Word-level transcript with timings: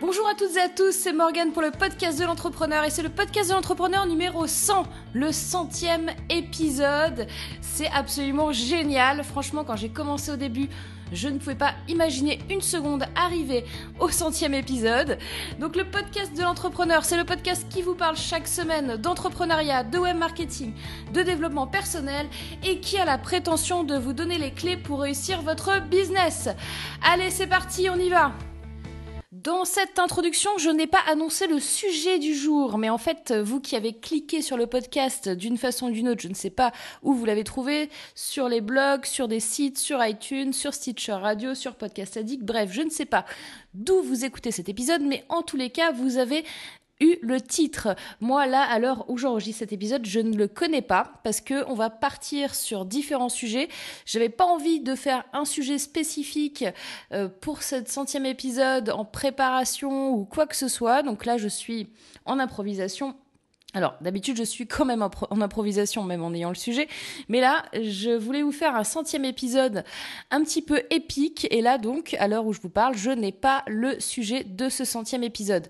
Bonjour 0.00 0.26
à 0.26 0.34
toutes 0.34 0.56
et 0.56 0.60
à 0.60 0.70
tous, 0.70 0.92
c'est 0.92 1.12
Morgane 1.12 1.52
pour 1.52 1.60
le 1.60 1.70
podcast 1.70 2.18
de 2.18 2.24
l'entrepreneur 2.24 2.84
et 2.84 2.90
c'est 2.90 3.02
le 3.02 3.10
podcast 3.10 3.50
de 3.50 3.54
l'entrepreneur 3.54 4.06
numéro 4.06 4.46
100, 4.46 4.84
le 5.12 5.30
centième 5.30 6.10
épisode. 6.30 7.26
C'est 7.60 7.90
absolument 7.90 8.50
génial, 8.50 9.22
franchement 9.22 9.62
quand 9.62 9.76
j'ai 9.76 9.90
commencé 9.90 10.30
au 10.30 10.36
début, 10.36 10.70
je 11.12 11.28
ne 11.28 11.36
pouvais 11.36 11.54
pas 11.54 11.74
imaginer 11.86 12.38
une 12.48 12.62
seconde 12.62 13.04
arriver 13.14 13.66
au 13.98 14.08
centième 14.08 14.54
épisode. 14.54 15.18
Donc 15.58 15.76
le 15.76 15.84
podcast 15.84 16.34
de 16.34 16.44
l'entrepreneur, 16.44 17.04
c'est 17.04 17.18
le 17.18 17.24
podcast 17.24 17.66
qui 17.68 17.82
vous 17.82 17.94
parle 17.94 18.16
chaque 18.16 18.48
semaine 18.48 18.96
d'entrepreneuriat, 18.96 19.84
de 19.84 19.98
web 19.98 20.16
marketing, 20.16 20.72
de 21.12 21.20
développement 21.20 21.66
personnel 21.66 22.26
et 22.64 22.80
qui 22.80 22.96
a 22.96 23.04
la 23.04 23.18
prétention 23.18 23.84
de 23.84 23.96
vous 23.96 24.14
donner 24.14 24.38
les 24.38 24.52
clés 24.52 24.78
pour 24.78 25.02
réussir 25.02 25.42
votre 25.42 25.78
business. 25.88 26.48
Allez, 27.02 27.28
c'est 27.28 27.46
parti, 27.46 27.90
on 27.90 27.96
y 27.96 28.08
va. 28.08 28.32
Dans 29.42 29.64
cette 29.64 29.98
introduction, 29.98 30.50
je 30.58 30.68
n'ai 30.68 30.86
pas 30.86 31.00
annoncé 31.10 31.46
le 31.46 31.60
sujet 31.60 32.18
du 32.18 32.34
jour, 32.34 32.76
mais 32.76 32.90
en 32.90 32.98
fait, 32.98 33.32
vous 33.32 33.58
qui 33.58 33.74
avez 33.74 33.94
cliqué 33.94 34.42
sur 34.42 34.58
le 34.58 34.66
podcast 34.66 35.30
d'une 35.30 35.56
façon 35.56 35.86
ou 35.86 35.90
d'une 35.90 36.10
autre, 36.10 36.20
je 36.20 36.28
ne 36.28 36.34
sais 36.34 36.50
pas 36.50 36.72
où 37.02 37.14
vous 37.14 37.24
l'avez 37.24 37.44
trouvé, 37.44 37.88
sur 38.14 38.50
les 38.50 38.60
blogs, 38.60 39.06
sur 39.06 39.28
des 39.28 39.40
sites, 39.40 39.78
sur 39.78 40.04
iTunes, 40.04 40.52
sur 40.52 40.74
Stitcher 40.74 41.12
Radio, 41.12 41.54
sur 41.54 41.76
Podcast 41.76 42.18
Addict, 42.18 42.42
bref, 42.42 42.70
je 42.70 42.82
ne 42.82 42.90
sais 42.90 43.06
pas 43.06 43.24
d'où 43.72 44.02
vous 44.02 44.26
écoutez 44.26 44.50
cet 44.50 44.68
épisode, 44.68 45.00
mais 45.00 45.24
en 45.30 45.40
tous 45.40 45.56
les 45.56 45.70
cas, 45.70 45.90
vous 45.90 46.18
avez 46.18 46.44
le 47.00 47.40
titre. 47.40 47.94
Moi, 48.20 48.46
là, 48.46 48.62
à 48.62 48.78
l'heure 48.78 49.08
où 49.08 49.16
j'enregistre 49.16 49.60
cet 49.60 49.72
épisode, 49.72 50.06
je 50.06 50.20
ne 50.20 50.36
le 50.36 50.48
connais 50.48 50.82
pas 50.82 51.12
parce 51.24 51.40
que 51.40 51.64
on 51.68 51.74
va 51.74 51.90
partir 51.90 52.54
sur 52.54 52.84
différents 52.84 53.28
sujets. 53.28 53.68
J'avais 54.06 54.28
pas 54.28 54.44
envie 54.44 54.80
de 54.80 54.94
faire 54.94 55.24
un 55.32 55.44
sujet 55.44 55.78
spécifique 55.78 56.64
euh, 57.12 57.28
pour 57.28 57.62
ce 57.62 57.76
centième 57.86 58.26
épisode 58.26 58.90
en 58.90 59.04
préparation 59.04 60.10
ou 60.10 60.24
quoi 60.24 60.46
que 60.46 60.56
ce 60.56 60.68
soit. 60.68 61.02
Donc 61.02 61.24
là, 61.24 61.38
je 61.38 61.48
suis 61.48 61.88
en 62.24 62.38
improvisation 62.38 63.14
alors, 63.72 63.94
d'habitude, 64.00 64.36
je 64.36 64.42
suis 64.42 64.66
quand 64.66 64.84
même 64.84 65.00
en 65.02 65.40
improvisation, 65.40 66.02
même 66.02 66.24
en 66.24 66.34
ayant 66.34 66.48
le 66.48 66.56
sujet. 66.56 66.88
Mais 67.28 67.40
là, 67.40 67.64
je 67.72 68.10
voulais 68.10 68.42
vous 68.42 68.50
faire 68.50 68.74
un 68.74 68.82
centième 68.82 69.24
épisode 69.24 69.84
un 70.32 70.42
petit 70.42 70.60
peu 70.60 70.82
épique. 70.90 71.46
Et 71.52 71.60
là, 71.60 71.78
donc, 71.78 72.16
à 72.18 72.26
l'heure 72.26 72.46
où 72.46 72.52
je 72.52 72.60
vous 72.60 72.68
parle, 72.68 72.96
je 72.96 73.10
n'ai 73.10 73.30
pas 73.30 73.62
le 73.68 74.00
sujet 74.00 74.42
de 74.42 74.68
ce 74.68 74.84
centième 74.84 75.22
épisode. 75.22 75.68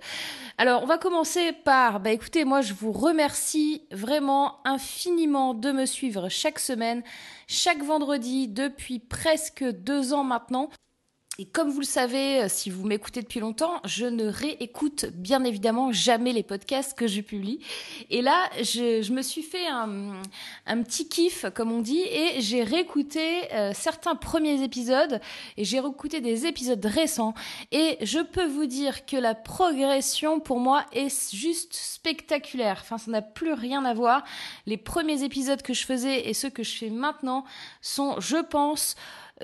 Alors, 0.56 0.82
on 0.82 0.86
va 0.86 0.96
commencer 0.96 1.52
par, 1.52 2.00
bah 2.00 2.10
écoutez, 2.10 2.44
moi, 2.44 2.62
je 2.62 2.72
vous 2.72 2.92
remercie 2.92 3.82
vraiment 3.90 4.66
infiniment 4.66 5.52
de 5.52 5.70
me 5.70 5.84
suivre 5.84 6.30
chaque 6.30 6.58
semaine, 6.58 7.02
chaque 7.48 7.82
vendredi, 7.82 8.48
depuis 8.48 8.98
presque 8.98 9.62
deux 9.62 10.14
ans 10.14 10.24
maintenant. 10.24 10.70
Et 11.40 11.46
comme 11.46 11.70
vous 11.70 11.80
le 11.80 11.86
savez, 11.86 12.42
euh, 12.42 12.48
si 12.50 12.68
vous 12.68 12.86
m'écoutez 12.86 13.22
depuis 13.22 13.40
longtemps, 13.40 13.80
je 13.86 14.04
ne 14.04 14.26
réécoute 14.26 15.06
bien 15.06 15.42
évidemment 15.42 15.90
jamais 15.90 16.34
les 16.34 16.42
podcasts 16.42 16.92
que 16.92 17.06
je 17.06 17.22
publie. 17.22 17.60
Et 18.10 18.20
là, 18.20 18.50
je, 18.58 19.10
me 19.10 19.22
suis 19.22 19.40
fait 19.40 19.66
un, 19.66 20.82
petit 20.82 21.08
kiff, 21.08 21.46
comme 21.54 21.72
on 21.72 21.80
dit, 21.80 22.02
et 22.02 22.42
j'ai 22.42 22.62
réécouté 22.62 23.50
euh, 23.54 23.72
certains 23.74 24.16
premiers 24.16 24.62
épisodes, 24.62 25.18
et 25.56 25.64
j'ai 25.64 25.80
réécouté 25.80 26.20
des 26.20 26.44
épisodes 26.44 26.84
récents. 26.84 27.32
Et 27.72 27.96
je 28.02 28.18
peux 28.18 28.46
vous 28.46 28.66
dire 28.66 29.06
que 29.06 29.16
la 29.16 29.34
progression, 29.34 30.40
pour 30.40 30.60
moi, 30.60 30.84
est 30.92 31.34
juste 31.34 31.72
spectaculaire. 31.72 32.80
Enfin, 32.82 32.98
ça 32.98 33.10
n'a 33.10 33.22
plus 33.22 33.54
rien 33.54 33.86
à 33.86 33.94
voir. 33.94 34.24
Les 34.66 34.76
premiers 34.76 35.22
épisodes 35.22 35.62
que 35.62 35.72
je 35.72 35.86
faisais 35.86 36.28
et 36.28 36.34
ceux 36.34 36.50
que 36.50 36.62
je 36.62 36.76
fais 36.76 36.90
maintenant 36.90 37.46
sont, 37.80 38.20
je 38.20 38.36
pense, 38.36 38.94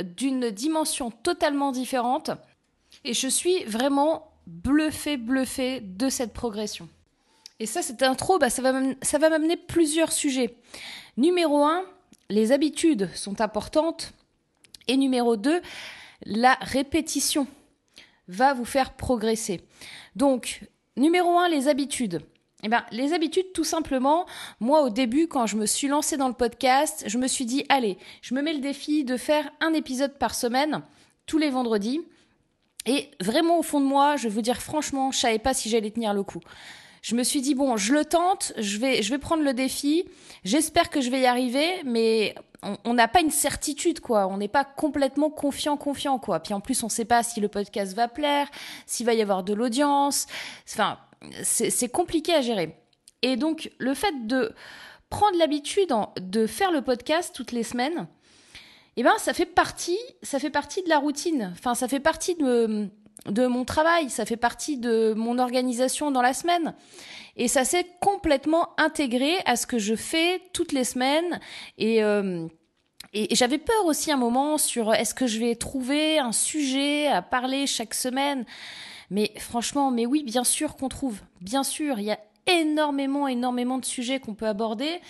d'une 0.03 0.51
dimension 0.51 1.11
totalement 1.11 1.73
différente. 1.73 2.31
Et 3.05 3.15
je 3.15 3.29
suis 3.29 3.65
vraiment 3.65 4.31
bluffée, 4.47 5.17
bluffée 5.17 5.81
de 5.81 6.09
cette 6.09 6.33
progression. 6.33 6.89
Et 7.59 7.67
ça, 7.67 7.83
cette 7.83 8.03
intro, 8.03 8.39
bah, 8.39 8.51
ça 8.51 8.63
va 8.63 9.31
m'amener 9.31 9.57
plusieurs 9.57 10.13
sujets. 10.13 10.55
Numéro 11.17 11.65
1, 11.65 11.85
les 12.29 12.53
habitudes 12.53 13.09
sont 13.15 13.41
importantes. 13.41 14.13
Et 14.89 14.97
numéro 14.97 15.37
2, 15.37 15.61
la 16.27 16.55
répétition 16.61 17.47
va 18.29 18.55
vous 18.55 18.65
faire 18.65 18.93
progresser. 18.93 19.63
Donc, 20.15 20.63
numéro 20.97 21.39
1, 21.39 21.49
les 21.49 21.69
habitudes. 21.69 22.21
Eh 22.63 22.69
bien, 22.69 22.85
les 22.91 23.13
habitudes, 23.13 23.53
tout 23.53 23.65
simplement, 23.65 24.27
moi 24.61 24.83
au 24.83 24.89
début, 24.89 25.29
quand 25.29 25.47
je 25.47 25.57
me 25.57 25.67
suis 25.67 25.89
lancée 25.89 26.17
dans 26.17 26.29
le 26.29 26.35
podcast, 26.35 27.05
je 27.07 27.19
me 27.19 27.29
suis 27.29 27.45
dit, 27.45 27.65
allez, 27.69 27.99
je 28.23 28.35
me 28.35 28.41
mets 28.41 28.55
le 28.55 28.61
défi 28.61 29.05
de 29.05 29.17
faire 29.17 29.51
un 29.61 29.75
épisode 29.75 30.19
par 30.19 30.35
semaine, 30.35 30.83
tous 31.27 31.39
les 31.39 31.51
vendredis. 31.51 32.01
Et 32.87 33.11
vraiment, 33.21 33.59
au 33.59 33.63
fond 33.63 33.81
de 33.81 33.85
moi, 33.85 34.17
je 34.17 34.29
vous 34.29 34.41
dire 34.41 34.63
franchement, 34.63 35.11
je 35.11 35.19
savais 35.19 35.39
pas 35.39 35.55
si 35.55 35.69
j'allais 35.69 35.91
tenir 35.91 36.15
le 36.15 36.23
coup. 36.23 36.41
Je 37.03 37.15
me 37.15 37.23
suis 37.23 37.41
dit, 37.41 37.55
bon, 37.55 37.77
je 37.77 37.93
le 37.93 38.05
tente, 38.05 38.53
je 38.57 38.79
vais, 38.79 39.03
je 39.03 39.11
vais 39.11 39.19
prendre 39.19 39.45
le 39.45 39.55
défi, 39.55 40.05
j'espère 40.45 40.91
que 40.91 41.01
je 41.01 41.11
vais 41.11 41.21
y 41.21 41.27
arriver, 41.27 41.83
mais 41.85 42.35
on 42.85 42.95
n'a 42.95 43.07
pas 43.07 43.21
une 43.21 43.31
certitude, 43.31 44.01
quoi. 44.01 44.27
On 44.27 44.39
n'est 44.39 44.49
pas 44.49 44.65
complètement 44.65 45.31
confiant, 45.31 45.77
confiant, 45.77 46.19
quoi. 46.19 46.41
Puis 46.41 46.55
en 46.55 46.61
plus, 46.61 46.83
on 46.83 46.87
ne 46.87 46.91
sait 46.91 47.05
pas 47.05 47.23
si 47.23 47.41
le 47.41 47.49
podcast 47.49 47.95
va 47.95 48.09
plaire, 48.09 48.49
s'il 48.87 49.07
va 49.07 49.15
y 49.15 49.23
avoir 49.23 49.45
de 49.45 49.55
l'audience. 49.55 50.27
Enfin, 50.69 50.99
c'est 51.43 51.91
compliqué 51.91 52.35
à 52.35 52.41
gérer. 52.41 52.77
Et 53.23 53.37
donc, 53.37 53.71
le 53.79 53.95
fait 53.95 54.27
de 54.27 54.53
prendre 55.11 55.39
l'habitude 55.39 55.93
de 56.21 56.47
faire 56.47 56.73
le 56.73 56.83
podcast 56.83 57.35
toutes 57.35 57.53
les 57.53 57.63
semaines, 57.63 58.07
eh 58.97 59.03
ben, 59.03 59.13
ça 59.19 59.35
fait 59.35 59.47
partie, 59.47 59.99
ça 60.23 60.39
fait 60.39 60.51
partie 60.51 60.83
de 60.83 60.89
la 60.89 60.99
routine. 60.99 61.53
Enfin, 61.53 61.75
ça 61.75 61.87
fait 61.89 62.01
partie 62.01 62.35
de, 62.35 62.89
de 63.27 63.47
mon 63.47 63.65
travail, 63.65 64.11
ça 64.11 64.25
fait 64.25 64.37
partie 64.37 64.79
de 64.79 65.15
mon 65.17 65.39
organisation 65.39 66.11
dans 66.11 66.23
la 66.23 66.33
semaine. 66.33 66.75
Et 67.37 67.49
ça 67.49 67.65
s'est 67.65 67.87
complètement 68.01 68.71
intégré 68.79 69.35
à 69.45 69.57
ce 69.57 69.67
que 69.67 69.79
je 69.79 69.95
fais 69.95 70.41
toutes 70.55 70.73
les 70.73 70.85
semaines. 70.85 71.41
Et, 71.77 72.03
euh, 72.03 72.47
et 73.13 73.35
j'avais 73.35 73.59
peur 73.59 73.85
aussi 73.85 74.11
un 74.11 74.17
moment 74.17 74.57
sur 74.57 74.95
est-ce 74.95 75.15
que 75.15 75.27
je 75.27 75.39
vais 75.39 75.55
trouver 75.55 76.19
un 76.19 76.33
sujet 76.33 77.09
à 77.09 77.21
parler 77.21 77.67
chaque 77.67 77.93
semaine? 77.93 78.47
Mais 79.11 79.33
franchement, 79.39 79.91
mais 79.91 80.07
oui, 80.07 80.23
bien 80.25 80.45
sûr 80.45 80.77
qu'on 80.77 80.89
trouve. 80.89 81.21
Bien 81.41 81.63
sûr, 81.63 81.99
il 81.99 82.07
y 82.07 82.11
a 82.11 82.19
énormément, 82.47 83.27
énormément 83.27 83.79
de 83.79 83.85
sujets 83.85 84.21
qu'on 84.21 84.35
peut 84.35 84.47
aborder. 84.47 85.01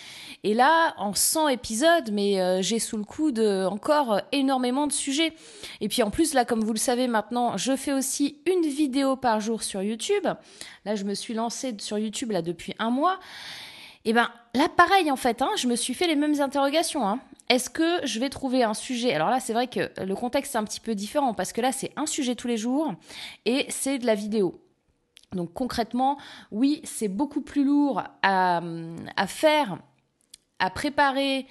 Et 0.43 0.55
là, 0.55 0.95
en 0.97 1.13
100 1.13 1.49
épisodes, 1.49 2.11
mais 2.13 2.41
euh, 2.41 2.63
j'ai 2.63 2.79
sous 2.79 2.97
le 2.97 3.05
coude 3.05 3.39
encore 3.39 4.21
énormément 4.33 4.87
de 4.87 4.93
sujets. 4.93 5.35
Et 5.81 5.89
puis 5.89 6.03
en 6.03 6.11
plus, 6.11 6.35
là, 6.35 6.45
comme 6.45 6.65
vous 6.65 6.73
le 6.73 6.79
savez 6.79 7.09
maintenant, 7.09 7.57
je 7.57 7.77
fais 7.77 7.93
aussi 7.93 8.39
une 8.47 8.67
vidéo 8.67 9.17
par 9.17 9.41
jour 9.41 9.63
sur 9.63 9.83
YouTube. 9.83 10.27
Là, 10.85 10.95
je 10.95 11.05
me 11.05 11.15
suis 11.15 11.35
lancée 11.35 11.75
sur 11.79 11.99
YouTube 11.99 12.31
là 12.31 12.43
depuis 12.43 12.75
un 12.79 12.91
mois. 12.91 13.19
Et 14.07 14.13
ben 14.13 14.31
là, 14.55 14.69
pareil 14.69 15.11
en 15.11 15.17
fait, 15.17 15.43
hein, 15.43 15.51
je 15.57 15.67
me 15.67 15.75
suis 15.75 15.93
fait 15.93 16.07
les 16.07 16.15
mêmes 16.15 16.41
interrogations. 16.41 17.07
Hein. 17.07 17.21
Est-ce 17.49 17.71
que 17.71 18.05
je 18.05 18.19
vais 18.19 18.29
trouver 18.29 18.65
un 18.65 18.75
sujet? 18.75 19.15
Alors 19.15 19.31
là, 19.31 19.39
c'est 19.41 19.53
vrai 19.53 19.69
que 19.69 19.91
le 20.03 20.15
contexte 20.15 20.55
est 20.55 20.59
un 20.59 20.65
petit 20.65 20.81
peu 20.81 20.95
différent 20.95 21.33
parce 21.33 21.53
que 21.53 21.61
là, 21.61 21.73
c'est 21.73 21.93
un 21.97 22.07
sujet 22.07 22.35
tous 22.35 22.49
les 22.49 22.57
jours 22.57 22.95
et 23.45 23.67
c'est 23.69 23.99
de 23.99 24.07
la 24.07 24.15
vidéo. 24.15 24.61
Donc 25.33 25.53
concrètement, 25.53 26.19
oui, 26.51 26.81
c'est 26.85 27.09
beaucoup 27.09 27.43
plus 27.43 27.65
lourd 27.65 28.03
à, 28.23 28.61
à 29.17 29.27
faire, 29.27 29.79
à 30.59 30.71
préparer, 30.71 31.47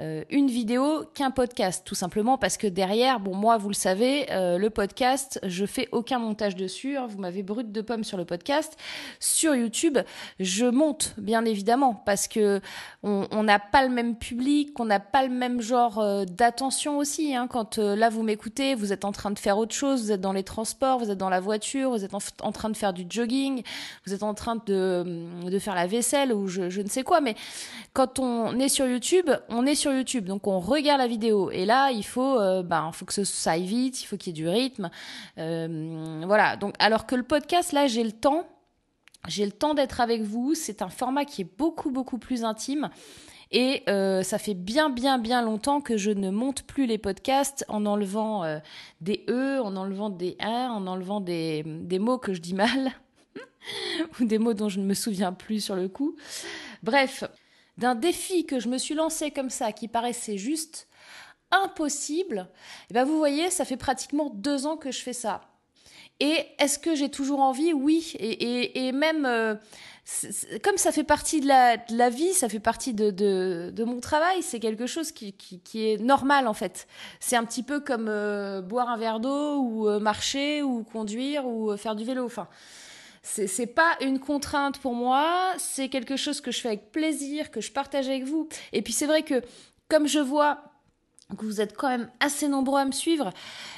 euh, 0.00 0.22
une 0.30 0.46
vidéo 0.48 1.04
qu'un 1.14 1.32
podcast, 1.32 1.82
tout 1.84 1.96
simplement 1.96 2.38
parce 2.38 2.56
que 2.56 2.66
derrière, 2.68 3.18
bon 3.18 3.34
moi 3.34 3.56
vous 3.56 3.68
le 3.68 3.74
savez, 3.74 4.30
euh, 4.30 4.56
le 4.56 4.70
podcast, 4.70 5.40
je 5.42 5.66
fais 5.66 5.88
aucun 5.90 6.20
montage 6.20 6.54
dessus. 6.54 6.96
Hein, 6.96 7.06
vous 7.08 7.18
m'avez 7.18 7.42
brut 7.42 7.72
de 7.72 7.80
pomme 7.80 8.04
sur 8.04 8.16
le 8.16 8.24
podcast. 8.24 8.76
Sur 9.18 9.56
YouTube, 9.56 9.98
je 10.38 10.66
monte 10.66 11.14
bien 11.18 11.44
évidemment 11.44 11.94
parce 11.94 12.28
que 12.28 12.60
on 13.02 13.42
n'a 13.42 13.58
pas 13.58 13.82
le 13.82 13.90
même 13.90 14.16
public, 14.16 14.78
on 14.78 14.84
n'a 14.84 15.00
pas 15.00 15.24
le 15.24 15.30
même 15.30 15.60
genre 15.60 15.98
euh, 15.98 16.24
d'attention 16.24 16.98
aussi. 16.98 17.34
Hein, 17.34 17.48
quand 17.48 17.78
là 17.78 18.08
vous 18.08 18.22
m'écoutez, 18.22 18.74
vous 18.74 18.92
êtes 18.92 19.04
en 19.04 19.12
train 19.12 19.30
de 19.32 19.38
faire 19.38 19.58
autre 19.58 19.74
chose, 19.74 20.02
vous 20.02 20.12
êtes 20.12 20.20
dans 20.20 20.32
les 20.32 20.44
transports, 20.44 20.98
vous 20.98 21.10
êtes 21.10 21.18
dans 21.18 21.30
la 21.30 21.40
voiture, 21.40 21.90
vous 21.90 22.04
êtes 22.04 22.14
en, 22.14 22.52
train 22.52 22.70
de 22.70 22.76
faire 22.76 22.92
du 22.92 23.04
jogging, 23.08 23.62
vous 24.06 24.14
êtes 24.14 24.22
en 24.22 24.34
train 24.34 24.56
de, 24.66 25.24
de 25.44 25.58
faire 25.58 25.74
la 25.74 25.86
vaisselle 25.86 26.32
ou 26.32 26.46
je, 26.46 26.70
je 26.70 26.82
ne 26.82 26.88
sais 26.88 27.02
quoi. 27.02 27.20
Mais 27.20 27.34
quand 27.92 28.18
on 28.18 28.58
est 28.58 28.68
sur 28.68 28.86
YouTube, 28.86 29.30
on 29.48 29.66
est 29.66 29.74
sur 29.74 29.87
YouTube, 29.92 30.24
donc 30.24 30.46
on 30.46 30.60
regarde 30.60 31.00
la 31.00 31.06
vidéo. 31.06 31.50
Et 31.50 31.64
là, 31.64 31.90
il 31.90 32.04
faut, 32.04 32.38
euh, 32.38 32.62
ben, 32.62 32.90
faut 32.92 33.04
que 33.04 33.24
ça 33.24 33.52
aille 33.52 33.66
vite, 33.66 34.02
il 34.02 34.06
faut 34.06 34.16
qu'il 34.16 34.36
y 34.36 34.40
ait 34.40 34.42
du 34.42 34.48
rythme. 34.48 34.90
Euh, 35.38 36.22
voilà. 36.26 36.56
Donc, 36.56 36.74
alors 36.78 37.06
que 37.06 37.14
le 37.14 37.22
podcast, 37.22 37.72
là, 37.72 37.86
j'ai 37.86 38.04
le 38.04 38.12
temps. 38.12 38.46
J'ai 39.26 39.44
le 39.44 39.52
temps 39.52 39.74
d'être 39.74 40.00
avec 40.00 40.22
vous. 40.22 40.54
C'est 40.54 40.82
un 40.82 40.88
format 40.88 41.24
qui 41.24 41.42
est 41.42 41.58
beaucoup, 41.58 41.90
beaucoup 41.90 42.18
plus 42.18 42.44
intime. 42.44 42.90
Et 43.50 43.82
euh, 43.88 44.22
ça 44.22 44.38
fait 44.38 44.54
bien, 44.54 44.90
bien, 44.90 45.18
bien 45.18 45.42
longtemps 45.42 45.80
que 45.80 45.96
je 45.96 46.10
ne 46.10 46.30
monte 46.30 46.62
plus 46.62 46.86
les 46.86 46.98
podcasts 46.98 47.64
en 47.68 47.86
enlevant 47.86 48.44
des 49.00 49.24
E, 49.28 49.60
en 49.60 49.74
enlevant 49.76 50.10
des 50.10 50.36
A, 50.38 50.70
en 50.70 50.86
enlevant 50.86 51.20
des, 51.20 51.62
des 51.64 51.98
mots 51.98 52.18
que 52.18 52.34
je 52.34 52.40
dis 52.40 52.54
mal, 52.54 52.92
ou 54.20 54.24
des 54.24 54.38
mots 54.38 54.54
dont 54.54 54.68
je 54.68 54.78
ne 54.78 54.84
me 54.84 54.94
souviens 54.94 55.32
plus 55.32 55.64
sur 55.64 55.76
le 55.76 55.88
coup. 55.88 56.14
Bref, 56.82 57.24
d'un 57.78 57.94
défi 57.94 58.44
que 58.44 58.60
je 58.60 58.68
me 58.68 58.76
suis 58.76 58.94
lancé 58.94 59.30
comme 59.30 59.50
ça, 59.50 59.72
qui 59.72 59.88
paraissait 59.88 60.36
juste 60.36 60.88
impossible, 61.50 62.48
et 62.50 62.86
eh 62.90 62.94
ben 62.94 63.04
vous 63.04 63.16
voyez, 63.16 63.50
ça 63.50 63.64
fait 63.64 63.78
pratiquement 63.78 64.30
deux 64.34 64.66
ans 64.66 64.76
que 64.76 64.90
je 64.90 65.00
fais 65.00 65.14
ça. 65.14 65.40
Et 66.20 66.46
est-ce 66.58 66.78
que 66.78 66.94
j'ai 66.94 67.10
toujours 67.10 67.40
envie? 67.40 67.72
Oui. 67.72 68.12
Et, 68.18 68.90
même, 68.90 69.24
euh, 69.24 69.54
comme 70.64 70.76
ça 70.76 70.90
fait 70.90 71.04
partie 71.04 71.40
de 71.40 71.46
la, 71.46 72.10
vie, 72.10 72.32
ça 72.32 72.48
fait 72.48 72.58
partie 72.58 72.92
de, 72.92 73.84
mon 73.84 74.00
travail, 74.00 74.42
c'est 74.42 74.58
quelque 74.58 74.86
chose 74.86 75.12
qui, 75.12 75.34
est 75.74 76.00
normal 76.02 76.48
en 76.48 76.54
fait. 76.54 76.88
C'est 77.20 77.36
un 77.36 77.44
petit 77.44 77.62
peu 77.62 77.78
comme 77.80 78.08
euh, 78.08 78.60
boire 78.60 78.88
un 78.88 78.96
verre 78.96 79.20
d'eau 79.20 79.60
ou 79.60 79.88
euh, 79.88 80.00
marcher 80.00 80.62
ou 80.62 80.82
conduire 80.82 81.46
ou 81.46 81.76
faire 81.76 81.94
du 81.94 82.04
vélo. 82.04 82.24
Enfin, 82.24 82.48
c'est 83.28 83.66
pas 83.66 83.96
une 84.00 84.18
contrainte 84.18 84.78
pour 84.78 84.94
moi, 84.94 85.52
c'est 85.58 85.88
quelque 85.88 86.16
chose 86.16 86.40
que 86.40 86.50
je 86.50 86.60
fais 86.60 86.68
avec 86.68 86.90
plaisir, 86.90 87.50
que 87.50 87.60
je 87.60 87.70
partage 87.70 88.08
avec 88.08 88.24
vous. 88.24 88.48
Et 88.72 88.82
puis 88.82 88.92
c'est 88.92 89.06
vrai 89.06 89.22
que 89.22 89.42
comme 89.88 90.06
je 90.06 90.18
vois 90.18 90.62
que 91.36 91.44
vous 91.44 91.60
êtes 91.60 91.76
quand 91.76 91.88
même 91.88 92.10
assez 92.20 92.48
nombreux 92.48 92.80
à 92.80 92.84
me 92.86 92.92
suivre, 92.92 93.32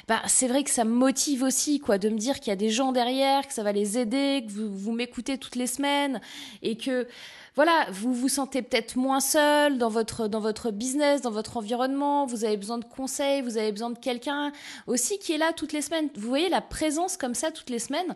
bah, 0.07 0.21
c'est 0.27 0.47
vrai 0.47 0.63
que 0.63 0.69
ça 0.69 0.85
me 0.85 0.93
motive 0.93 1.43
aussi, 1.43 1.79
quoi, 1.79 1.97
de 1.97 2.07
me 2.07 2.17
dire 2.17 2.39
qu'il 2.39 2.47
y 2.47 2.53
a 2.53 2.55
des 2.55 2.69
gens 2.69 2.93
derrière, 2.93 3.45
que 3.45 3.53
ça 3.53 3.63
va 3.63 3.73
les 3.73 3.97
aider, 3.97 4.45
que 4.47 4.51
vous, 4.51 4.73
vous 4.73 4.91
m'écoutez 4.93 5.37
toutes 5.37 5.57
les 5.57 5.67
semaines 5.67 6.21
et 6.61 6.77
que, 6.77 7.07
voilà, 7.55 7.87
vous 7.91 8.13
vous 8.13 8.29
sentez 8.29 8.61
peut-être 8.61 8.95
moins 8.95 9.19
seul 9.19 9.77
dans 9.77 9.89
votre, 9.89 10.27
dans 10.29 10.39
votre 10.39 10.71
business, 10.71 11.21
dans 11.21 11.31
votre 11.31 11.57
environnement, 11.57 12.25
vous 12.25 12.45
avez 12.45 12.55
besoin 12.55 12.77
de 12.77 12.85
conseils, 12.85 13.41
vous 13.41 13.57
avez 13.57 13.71
besoin 13.71 13.89
de 13.89 13.99
quelqu'un 13.99 14.53
aussi 14.87 15.19
qui 15.19 15.33
est 15.33 15.37
là 15.37 15.51
toutes 15.51 15.73
les 15.73 15.81
semaines. 15.81 16.09
Vous 16.15 16.29
voyez 16.29 16.47
la 16.47 16.61
présence 16.61 17.17
comme 17.17 17.35
ça 17.35 17.51
toutes 17.51 17.69
les 17.69 17.79
semaines. 17.79 18.15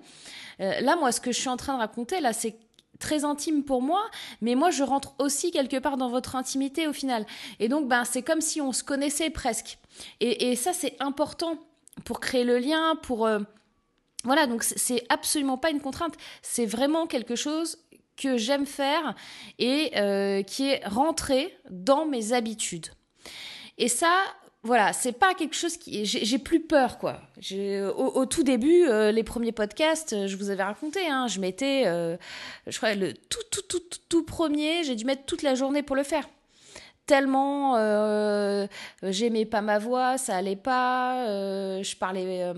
Euh, 0.61 0.79
là, 0.79 0.95
moi, 0.95 1.11
ce 1.11 1.19
que 1.19 1.33
je 1.33 1.39
suis 1.39 1.49
en 1.49 1.57
train 1.57 1.73
de 1.73 1.79
raconter, 1.79 2.21
là, 2.21 2.31
c'est 2.31 2.57
très 2.99 3.25
intime 3.25 3.63
pour 3.63 3.81
moi, 3.81 4.01
mais 4.41 4.55
moi 4.55 4.71
je 4.71 4.83
rentre 4.83 5.15
aussi 5.19 5.51
quelque 5.51 5.77
part 5.77 5.97
dans 5.97 6.09
votre 6.09 6.35
intimité 6.35 6.87
au 6.87 6.93
final. 6.93 7.25
Et 7.59 7.67
donc 7.67 7.87
ben 7.87 8.05
c'est 8.05 8.21
comme 8.21 8.41
si 8.41 8.61
on 8.61 8.71
se 8.71 8.83
connaissait 8.83 9.29
presque. 9.29 9.77
Et, 10.19 10.55
ça 10.55 10.73
c'est 10.73 10.95
important 11.01 11.57
pour 12.03 12.19
créer 12.19 12.43
le 12.43 12.57
lien, 12.57 12.95
pour 13.01 13.25
euh, 13.25 13.39
voilà 14.23 14.47
donc 14.47 14.63
c'est 14.63 15.03
absolument 15.09 15.57
pas 15.57 15.71
une 15.71 15.81
contrainte, 15.81 16.15
c'est 16.41 16.65
vraiment 16.65 17.05
quelque 17.05 17.35
chose 17.35 17.77
que 18.17 18.37
j'aime 18.37 18.65
faire 18.65 19.15
et 19.59 19.91
euh, 19.97 20.43
qui 20.43 20.69
est 20.69 20.85
rentré 20.85 21.57
dans 21.69 22.05
mes 22.05 22.33
habitudes. 22.33 22.87
Et 23.77 23.87
ça, 23.87 24.13
voilà, 24.65 24.93
c'est 24.93 25.11
pas 25.11 25.35
quelque 25.35 25.55
chose 25.55 25.77
qui. 25.77 26.05
J'ai 26.07 26.39
plus 26.39 26.59
peur, 26.59 26.97
quoi. 26.97 27.21
Au, 27.51 28.11
au, 28.15 28.25
tout 28.25 28.41
début, 28.41 28.87
euh, 28.87 29.11
les 29.11 29.23
premiers 29.23 29.51
podcasts, 29.51 30.13
euh, 30.13 30.25
je 30.25 30.35
vous 30.37 30.49
avais 30.49 30.63
raconté, 30.63 31.07
hein, 31.07 31.27
je 31.27 31.39
mettais. 31.39 31.83
Euh, 31.85 32.17
je 32.65 32.75
crois 32.75 32.95
le 32.95 33.13
tout, 33.13 33.43
tout, 33.51 33.61
tout, 33.61 33.83
tout, 34.09 34.25
premier, 34.25 34.83
j'ai 34.83 34.95
dû 34.95 35.05
mettre 35.05 35.25
toute 35.25 35.43
la 35.43 35.53
journée 35.53 35.83
pour 35.83 35.95
le 35.95 36.01
faire. 36.01 36.27
Tellement 37.05 37.75
j'aimais 39.03 39.45
pas 39.45 39.61
ma 39.61 39.77
voix, 39.77 40.17
ça 40.17 40.35
allait 40.35 40.55
pas, 40.55 41.27
je 41.83 41.95
parlais. 41.95 42.51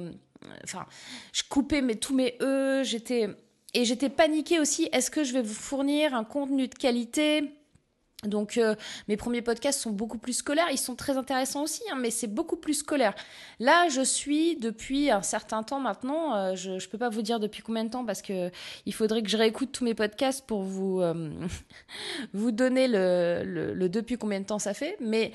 Enfin, 0.63 0.85
je 1.33 1.43
coupais 1.49 1.81
mes, 1.81 1.97
tous 1.97 2.15
mes 2.15 2.37
E, 2.41 2.83
j'étais. 2.85 3.27
Et 3.73 3.85
j'étais 3.85 4.09
paniquée 4.09 4.59
aussi, 4.59 4.89
est-ce 4.91 5.11
que 5.11 5.23
je 5.23 5.33
vais 5.33 5.41
vous 5.41 5.53
fournir 5.53 6.13
un 6.13 6.23
contenu 6.23 6.67
de 6.67 6.75
qualité? 6.75 7.51
Donc 8.23 8.57
euh, 8.57 8.73
mes 9.07 9.15
premiers 9.15 9.43
podcasts 9.43 9.79
sont 9.79 9.91
beaucoup 9.91 10.17
plus 10.17 10.33
scolaires, 10.33 10.69
ils 10.71 10.79
sont 10.79 10.95
très 10.95 11.17
intéressants 11.17 11.61
aussi, 11.61 11.83
hein, 11.91 11.97
mais 11.99 12.09
c'est 12.09 12.27
beaucoup 12.27 12.55
plus 12.55 12.75
scolaire. 12.75 13.13
Là, 13.59 13.89
je 13.89 14.01
suis 14.01 14.55
depuis 14.55 15.11
un 15.11 15.21
certain 15.21 15.61
temps 15.61 15.79
maintenant, 15.79 16.35
euh, 16.35 16.55
je 16.55 16.71
ne 16.71 16.87
peux 16.89 16.97
pas 16.97 17.09
vous 17.09 17.21
dire 17.21 17.39
depuis 17.39 17.61
combien 17.61 17.83
de 17.83 17.91
temps 17.91 18.05
parce 18.05 18.23
que 18.23 18.49
il 18.87 18.93
faudrait 18.93 19.21
que 19.21 19.29
je 19.29 19.37
réécoute 19.37 19.71
tous 19.71 19.83
mes 19.83 19.93
podcasts 19.93 20.43
pour 20.47 20.63
vous 20.63 20.99
euh, 20.99 21.29
vous 22.33 22.51
donner 22.51 22.87
le, 22.87 23.73
le, 23.75 23.87
depuis 23.87 24.17
combien 24.17 24.39
de 24.39 24.45
temps 24.45 24.59
ça 24.59 24.73
fait. 24.73 24.97
Mais 24.99 25.31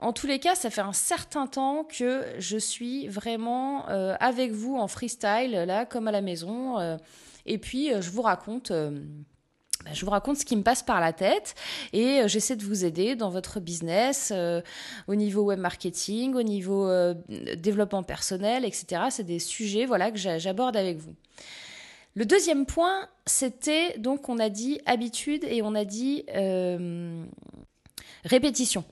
en 0.00 0.12
tous 0.12 0.26
les 0.26 0.40
cas, 0.40 0.56
ça 0.56 0.70
fait 0.70 0.80
un 0.80 0.92
certain 0.92 1.46
temps 1.46 1.84
que 1.84 2.24
je 2.38 2.58
suis 2.58 3.06
vraiment 3.06 3.86
avec 3.86 4.50
vous 4.50 4.76
en 4.76 4.88
freestyle 4.88 5.52
là, 5.52 5.86
comme 5.86 6.08
à 6.08 6.12
la 6.12 6.20
maison, 6.20 6.98
et 7.46 7.58
puis 7.58 7.90
je 8.00 8.10
vous 8.10 8.22
raconte. 8.22 8.72
Bah, 9.84 9.90
je 9.92 10.04
vous 10.04 10.10
raconte 10.10 10.38
ce 10.38 10.44
qui 10.44 10.56
me 10.56 10.62
passe 10.62 10.82
par 10.82 11.00
la 11.00 11.12
tête 11.12 11.54
et 11.92 12.20
euh, 12.20 12.28
j'essaie 12.28 12.56
de 12.56 12.64
vous 12.64 12.84
aider 12.84 13.16
dans 13.16 13.28
votre 13.28 13.60
business 13.60 14.32
euh, 14.34 14.62
au 15.08 15.14
niveau 15.14 15.42
web 15.42 15.58
marketing, 15.58 16.34
au 16.34 16.42
niveau 16.42 16.88
euh, 16.88 17.14
développement 17.56 18.02
personnel, 18.02 18.64
etc. 18.64 19.02
C'est 19.10 19.24
des 19.24 19.38
sujets 19.38 19.84
voilà 19.84 20.10
que 20.10 20.16
j'aborde 20.16 20.76
avec 20.76 20.98
vous. 20.98 21.14
Le 22.14 22.24
deuxième 22.24 22.64
point, 22.64 23.08
c'était 23.26 23.98
donc 23.98 24.28
on 24.28 24.38
a 24.38 24.48
dit 24.48 24.80
habitude 24.86 25.44
et 25.44 25.62
on 25.62 25.74
a 25.74 25.84
dit 25.84 26.24
répétition. 28.24 28.84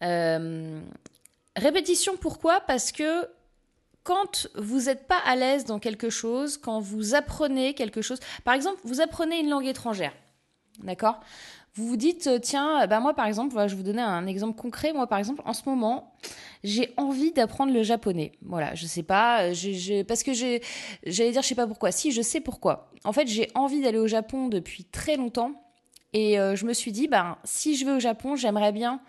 répétition 0.00 2.16
pourquoi? 2.16 2.60
Parce 2.60 2.92
que 2.92 3.28
quand 4.06 4.46
vous 4.54 4.82
n'êtes 4.82 5.08
pas 5.08 5.18
à 5.26 5.34
l'aise 5.34 5.64
dans 5.64 5.80
quelque 5.80 6.10
chose, 6.10 6.58
quand 6.58 6.78
vous 6.78 7.16
apprenez 7.16 7.74
quelque 7.74 8.02
chose, 8.02 8.20
par 8.44 8.54
exemple, 8.54 8.78
vous 8.84 9.00
apprenez 9.00 9.40
une 9.40 9.50
langue 9.50 9.66
étrangère, 9.66 10.12
d'accord? 10.84 11.18
Vous 11.74 11.88
vous 11.88 11.96
dites, 11.96 12.28
euh, 12.28 12.38
tiens, 12.38 12.86
bah 12.86 13.00
moi 13.00 13.14
par 13.14 13.26
exemple, 13.26 13.54
je 13.54 13.74
vais 13.74 13.74
vous 13.74 13.82
donner 13.82 14.00
un 14.00 14.26
exemple 14.26 14.58
concret. 14.58 14.92
Moi 14.92 15.08
par 15.08 15.18
exemple, 15.18 15.42
en 15.44 15.52
ce 15.52 15.62
moment, 15.66 16.14
j'ai 16.62 16.94
envie 16.96 17.32
d'apprendre 17.32 17.72
le 17.72 17.82
japonais. 17.82 18.32
Voilà, 18.42 18.74
je 18.76 18.86
sais 18.86 19.02
pas, 19.02 19.48
parce 20.06 20.22
que 20.22 20.32
j'allais 20.32 21.32
dire, 21.32 21.42
je 21.42 21.48
sais 21.48 21.54
pas 21.56 21.66
pourquoi. 21.66 21.90
Si, 21.90 22.12
je 22.12 22.22
sais 22.22 22.40
pourquoi. 22.40 22.92
En 23.04 23.12
fait, 23.12 23.26
j'ai 23.26 23.50
envie 23.54 23.80
d'aller 23.82 23.98
au 23.98 24.06
Japon 24.06 24.46
depuis 24.46 24.84
très 24.84 25.16
longtemps, 25.16 25.50
et 26.12 26.38
euh, 26.38 26.54
je 26.54 26.64
me 26.64 26.72
suis 26.72 26.92
dit, 26.92 27.08
ben, 27.08 27.36
si 27.42 27.76
je 27.76 27.84
vais 27.84 27.92
au 27.92 28.00
Japon, 28.00 28.36
j'aimerais 28.36 28.72
bien 28.72 29.00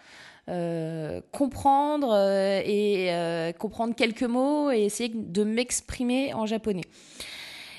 euh, 0.49 1.19
comprendre 1.33 2.13
euh, 2.13 2.61
et 2.63 3.13
euh, 3.13 3.51
comprendre 3.51 3.93
quelques 3.93 4.23
mots 4.23 4.71
et 4.71 4.83
essayer 4.83 5.11
de 5.13 5.43
m'exprimer 5.43 6.33
en 6.33 6.45
japonais. 6.45 6.85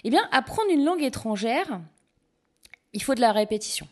Eh 0.05 0.11
bien, 0.11 0.29
apprendre 0.33 0.71
une 0.71 0.85
langue 0.85 1.03
étrangère, 1.03 1.81
il 2.93 3.03
faut 3.03 3.15
de 3.15 3.23
la 3.23 3.33
répétition. 3.33 3.89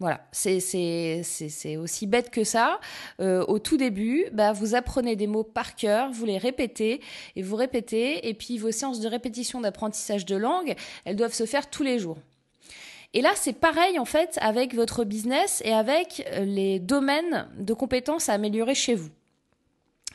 Voilà, 0.00 0.26
c'est 0.32 1.76
aussi 1.76 2.06
bête 2.06 2.30
que 2.30 2.44
ça. 2.44 2.80
au 3.18 3.58
tout 3.58 3.78
début, 3.78 4.26
bah, 4.32 4.52
vous 4.52 4.74
apprenez 4.74 5.16
des 5.16 5.26
mots 5.26 5.44
par 5.44 5.74
cœur, 5.74 6.10
vous 6.10 6.26
les 6.26 6.36
répétez 6.36 7.00
et 7.34 7.42
vous 7.42 7.56
répétez. 7.56 8.28
Et 8.28 8.34
puis 8.34 8.58
vos 8.58 8.72
séances 8.72 9.00
de 9.00 9.08
répétition 9.08 9.60
d'apprentissage 9.60 10.26
de 10.26 10.36
langue, 10.36 10.74
elles 11.06 11.16
doivent 11.16 11.32
se 11.32 11.46
faire 11.46 11.70
tous 11.70 11.82
les 11.82 11.98
jours. 11.98 12.18
Et 13.16 13.22
là, 13.22 13.30
c'est 13.34 13.54
pareil 13.54 13.98
en 13.98 14.04
fait 14.04 14.38
avec 14.42 14.74
votre 14.74 15.04
business 15.04 15.62
et 15.64 15.72
avec 15.72 16.28
euh, 16.32 16.44
les 16.44 16.78
domaines 16.78 17.48
de 17.56 17.72
compétences 17.72 18.28
à 18.28 18.34
améliorer 18.34 18.74
chez 18.74 18.94
vous. 18.94 19.08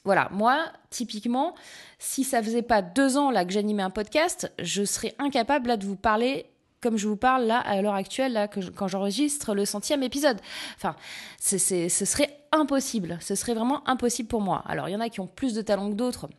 Voilà, 0.03 0.29
moi, 0.31 0.67
typiquement, 0.91 1.55
si 1.97 2.23
ça 2.23 2.43
faisait 2.43 2.61
pas 2.61 2.83
deux 2.83 3.17
ans 3.17 3.31
là 3.31 3.43
que 3.43 3.51
j'animais 3.51 3.81
un 3.81 3.89
podcast, 3.89 4.51
je 4.59 4.83
serais 4.83 5.15
incapable 5.17 5.75
de 5.79 5.83
vous 5.87 5.95
parler 5.95 6.45
comme 6.79 6.97
je 6.97 7.07
vous 7.07 7.17
parle 7.17 7.45
là 7.45 7.57
à 7.57 7.81
l'heure 7.81 7.95
actuelle 7.95 8.47
quand 8.75 8.87
j'enregistre 8.87 9.55
le 9.55 9.65
centième 9.65 10.03
épisode. 10.03 10.39
Enfin, 10.75 10.95
ce 11.39 11.57
serait 11.57 12.37
impossible. 12.51 13.17
Ce 13.19 13.33
serait 13.33 13.55
vraiment 13.55 13.87
impossible 13.89 14.29
pour 14.29 14.41
moi. 14.41 14.63
Alors, 14.67 14.89
il 14.89 14.91
y 14.91 14.95
en 14.95 14.99
a 14.99 15.09
qui 15.09 15.21
ont 15.21 15.27
plus 15.27 15.55
de 15.55 15.63
talent 15.63 15.89
que 15.89 15.95
d'autres 15.95 16.29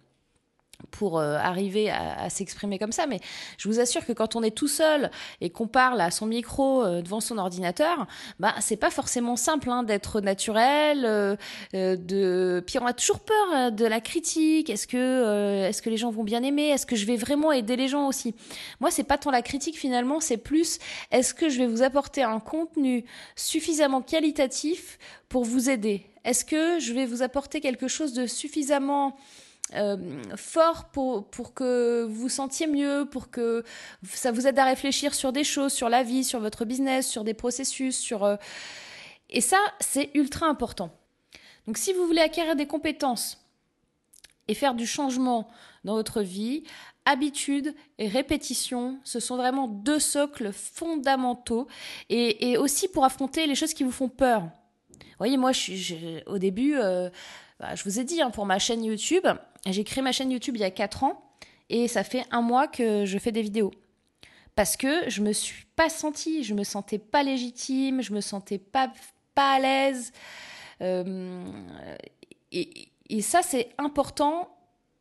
pour 0.91 1.19
euh, 1.19 1.37
arriver 1.37 1.91
à, 1.91 2.29
s'exprimer 2.31 2.79
comme 2.79 2.93
ça, 2.93 3.07
mais 3.07 3.21
je 3.59 3.69
vous 3.69 3.81
assure 3.81 4.05
que 4.05 4.13
quand 4.13 4.37
on 4.37 4.43
est 4.43 4.51
tout 4.57 4.69
seul 4.69 5.11
et 5.41 5.51
qu'on 5.51 5.67
parle 5.67 6.01
à 6.01 6.11
son 6.11 6.27
micro 6.27 6.83
euh, 6.83 7.03
devant 7.03 7.21
son 7.21 7.39
ordinateur, 7.39 8.07
bah 8.39 8.55
c'est 8.61 8.77
pas 8.77 8.91
forcément 8.91 9.37
simple 9.37 9.71
hein, 9.71 9.83
d'être 9.83 10.21
naturel. 10.21 11.05
Euh, 11.05 11.37
de 11.73 12.63
puis 12.67 12.79
on 12.79 12.87
a 12.87 12.93
toujours 12.93 13.21
peur 13.21 13.73
de 13.73 13.85
la 13.85 14.01
critique. 14.01 14.71
Est-ce 14.71 14.87
que 14.87 15.67
est-ce 15.69 15.83
que 15.83 15.91
les 15.91 15.97
gens 15.97 16.11
vont 16.11 16.25
bien 16.25 16.43
aimer? 16.43 16.69
Est-ce 16.69 16.87
que 16.87 16.97
je 16.97 17.07
vais 17.07 17.17
vraiment 17.17 17.53
aider 17.53 17.77
les 17.77 17.89
gens 17.89 18.07
aussi? 18.07 18.35
Moi, 18.81 18.91
c'est 18.91 19.05
pas 19.05 19.19
tant 19.19 19.31
la 19.31 19.43
critique 19.43 19.79
finalement, 19.79 20.21
c'est 20.21 20.37
plus 20.37 20.79
est-ce 21.11 21.35
que 21.35 21.49
je 21.49 21.59
vais 21.59 21.67
vous 21.67 21.83
apporter 21.83 22.23
un 22.23 22.41
contenu 22.41 23.05
suffisamment 23.37 24.03
qualitatif 24.03 24.99
pour 25.29 25.45
vous 25.45 25.71
aider? 25.71 26.07
Est-ce 26.25 26.45
que 26.45 26.79
je 26.79 26.93
vais 26.93 27.07
vous 27.07 27.23
apporter 27.23 27.61
quelque 27.61 27.89
chose 27.89 28.13
de 28.13 28.27
suffisamment 28.27 29.17
euh, 29.75 30.23
fort 30.37 30.91
pour, 30.91 31.55
que 31.55 32.05
vous 32.05 32.23
vous 32.23 32.29
sentiez 32.29 32.67
mieux, 32.67 33.07
pour 33.11 33.31
que 33.31 33.65
ça 34.05 34.31
vous 34.31 34.47
aide 34.47 34.59
à 34.59 34.65
réfléchir 34.65 35.15
sur 35.15 35.33
des 35.33 35.45
choses, 35.45 35.73
sur 35.73 35.89
la 35.89 36.03
vie, 36.03 36.25
sur 36.25 36.41
votre 36.41 36.65
business, 36.65 37.09
sur 37.09 37.25
des 37.25 37.35
processus, 37.35 37.97
sur... 37.97 38.25
Euh, 38.25 38.37
et 39.31 39.41
ça, 39.41 39.59
c'est 39.81 40.11
ultra 40.15 40.47
important. 40.47 40.91
Donc 41.67 41.79
si 41.79 41.93
vous 41.93 42.07
voulez 42.07 42.21
acquérir 42.21 42.57
des 42.57 42.67
compétences 42.67 43.39
et 44.49 44.55
faire 44.55 44.75
du 44.75 44.87
changement 44.87 45.49
dans 45.85 45.95
votre 45.95 46.21
vie, 46.21 46.65
habitude 47.05 47.75
et 47.99 48.09
répétition, 48.09 48.99
ce 49.05 49.21
sont 49.21 49.37
vraiment 49.37 49.69
deux 49.69 49.99
socles 49.99 50.53
fondamentaux 50.53 51.67
et, 52.11 52.57
aussi 52.59 52.89
pour 52.89 53.05
affronter 53.05 53.47
les 53.47 53.55
choses 53.55 53.75
qui 53.75 53.85
vous 53.85 53.93
font 53.93 54.09
peur. 54.09 54.43
Vous 54.43 55.19
voyez, 55.19 55.37
moi, 55.37 55.53
au 56.27 56.39
début, 56.39 56.77
euh, 56.77 57.09
bah, 57.59 57.75
je 57.75 57.85
vous 57.85 57.99
ai 57.99 58.05
dit, 58.05 58.21
hein, 58.21 58.31
pour 58.31 58.45
ma 58.47 58.59
chaîne 58.59 58.85
YouTube, 58.85 59.27
j'ai 59.67 59.85
créé 59.85 60.03
ma 60.03 60.13
chaîne 60.13 60.31
YouTube 60.31 60.57
il 60.57 60.61
y 60.61 60.65
a 60.65 60.71
4 60.71 61.05
ans 61.05 61.23
et 61.69 61.89
ça 61.89 62.05
fait 62.05 62.25
un 62.31 62.43
mois 62.43 62.69
que 62.69 63.05
je 63.05 63.19
fais 63.19 63.33
des 63.33 63.43
vidéos. 63.43 63.71
Parce 64.55 64.77
que 64.77 65.09
je 65.09 65.23
me 65.23 65.33
suis 65.33 65.65
pas 65.77 65.89
sentie, 65.89 66.45
je 66.45 66.55
me 66.55 66.65
sentais 66.65 66.99
pas 66.99 67.23
légitime, 67.23 68.03
je 68.03 68.13
me 68.13 68.21
sentais 68.21 68.59
pas, 68.59 68.93
pas 69.35 69.53
à 69.53 69.59
l'aise. 69.59 70.13
Euh, 70.83 71.43
et, 72.51 72.89
ça, 73.21 73.43
c'est 73.43 73.71
important. 73.79 74.55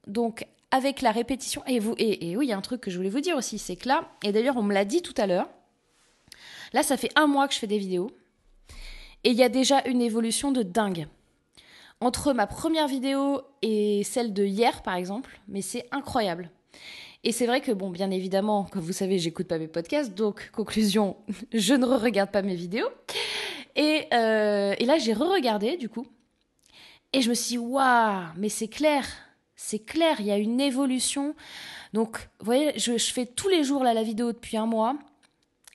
Donc, 0.08 0.46
avec 0.72 1.02
la 1.02 1.12
répétition, 1.12 1.64
et, 1.68 1.80
vous, 1.80 1.96
et, 1.98 2.38
oui, 2.38 2.46
il 2.46 2.50
y 2.50 2.54
a 2.54 2.58
un 2.58 2.62
truc 2.62 2.82
que 2.82 2.90
je 2.92 2.98
voulais 2.98 3.10
vous 3.10 3.20
dire 3.20 3.36
aussi, 3.36 3.60
c'est 3.60 3.76
que 3.76 3.90
là, 3.90 4.10
et 4.24 4.32
d'ailleurs 4.32 4.56
on 4.58 4.64
me 4.64 4.74
l'a 4.74 4.86
dit 4.86 5.02
tout 5.02 5.14
à 5.18 5.28
l'heure, 5.28 5.50
là 6.72 6.82
ça 6.82 6.96
fait 6.96 7.12
un 7.16 7.28
mois 7.28 7.48
que 7.48 7.54
je 7.54 7.60
fais 7.60 7.68
des 7.68 7.78
vidéos, 7.78 8.10
et 9.24 9.32
il 9.32 9.38
y 9.38 9.44
a 9.44 9.50
déjà 9.50 9.86
une 9.86 10.02
évolution 10.02 10.52
de 10.52 10.64
dingue. 10.64 11.08
Entre 12.02 12.34
ma 12.34 12.48
première 12.48 12.88
vidéo 12.88 13.42
et 13.62 14.04
celle 14.04 14.34
de 14.34 14.44
hier, 14.44 14.82
par 14.82 14.96
exemple, 14.96 15.40
mais 15.48 15.62
c'est 15.62 15.88
incroyable. 15.92 16.50
Et 17.24 17.32
c'est 17.32 17.46
vrai 17.46 17.62
que, 17.62 17.72
bon, 17.72 17.92
bien 17.92 18.10
évidemment, 18.10 18.66
comme 18.72 18.82
vous 18.82 18.94
savez, 18.94 19.20
j'écoute 19.20 19.48
pas 19.48 19.60
mes 19.60 19.68
podcasts, 19.68 20.16
donc, 20.16 20.50
conclusion, 20.52 21.18
je 21.54 21.76
ne 21.76 21.86
re-regarde 21.86 22.32
pas 22.32 22.42
mes 22.42 22.56
vidéos. 22.56 22.90
Et, 23.76 24.08
euh, 24.14 24.74
et 24.80 24.86
là, 24.86 24.98
j'ai 24.98 25.14
re-regardé, 25.14 25.78
du 25.78 25.88
coup. 25.88 26.08
Et 27.14 27.22
je 27.22 27.30
me 27.30 27.36
suis 27.36 27.52
dit, 27.52 27.58
waouh, 27.60 28.24
mais 28.38 28.50
c'est 28.50 28.68
clair, 28.68 29.06
c'est 29.56 29.86
clair, 29.86 30.20
il 30.20 30.26
y 30.26 30.32
a 30.32 30.38
une 30.38 30.60
évolution. 30.60 31.36
Donc, 31.94 32.18
vous 32.40 32.46
voyez, 32.46 32.78
je, 32.80 32.98
fais 32.98 33.28
tous 33.28 33.50
les 33.50 33.64
jours 33.64 33.84
la 33.84 34.02
vidéo 34.02 34.32
depuis 34.32 34.58
un 34.58 34.66
mois, 34.66 34.96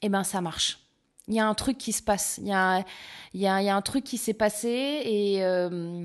et 0.03 0.09
ben 0.09 0.25
ça 0.25 0.41
marche. 0.41 0.86
Il 1.29 1.35
y 1.35 1.41
a 1.41 1.47
un 1.47 1.55
truc 1.55 1.79
qui 1.79 1.93
se 1.93 2.03
passe, 2.03 2.39
il 2.41 2.49
y 2.49 3.47
a, 3.47 3.77
un 3.77 3.83
truc 3.83 4.05
qui 4.05 4.17
s'est 4.17 4.35
passé 4.35 5.03
et, 5.05 5.45
euh, 5.45 6.05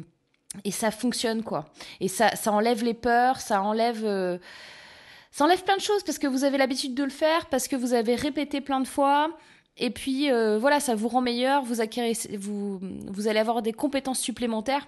ça 0.71 0.91
fonctionne 0.91 1.43
quoi. 1.43 1.65
Et 1.99 2.07
ça, 2.07 2.31
enlève 2.47 2.83
les 2.83 2.93
peurs, 2.93 3.39
ça 3.39 3.61
enlève... 3.61 4.05
Euh, 4.05 4.37
ça 5.33 5.45
enlève 5.45 5.63
plein 5.63 5.77
de 5.77 5.81
choses 5.81 6.03
parce 6.03 6.19
que 6.19 6.27
vous 6.27 6.43
avez 6.43 6.57
l'habitude 6.57 6.93
de 6.93 7.05
le 7.05 7.09
faire, 7.09 7.45
parce 7.45 7.69
que 7.69 7.77
vous 7.77 7.93
avez 7.93 8.15
répété 8.15 8.59
plein 8.59 8.81
de 8.81 8.87
fois. 8.87 9.29
Et 9.77 9.89
puis 9.89 10.29
euh, 10.29 10.57
voilà, 10.57 10.81
ça 10.81 10.93
vous 10.93 11.07
rend 11.07 11.21
meilleur, 11.21 11.63
vous, 11.63 11.79
acquérez, 11.79 12.11
vous, 12.37 12.81
vous 13.07 13.27
allez 13.29 13.39
avoir 13.39 13.61
des 13.61 13.71
compétences 13.71 14.19
supplémentaires. 14.19 14.85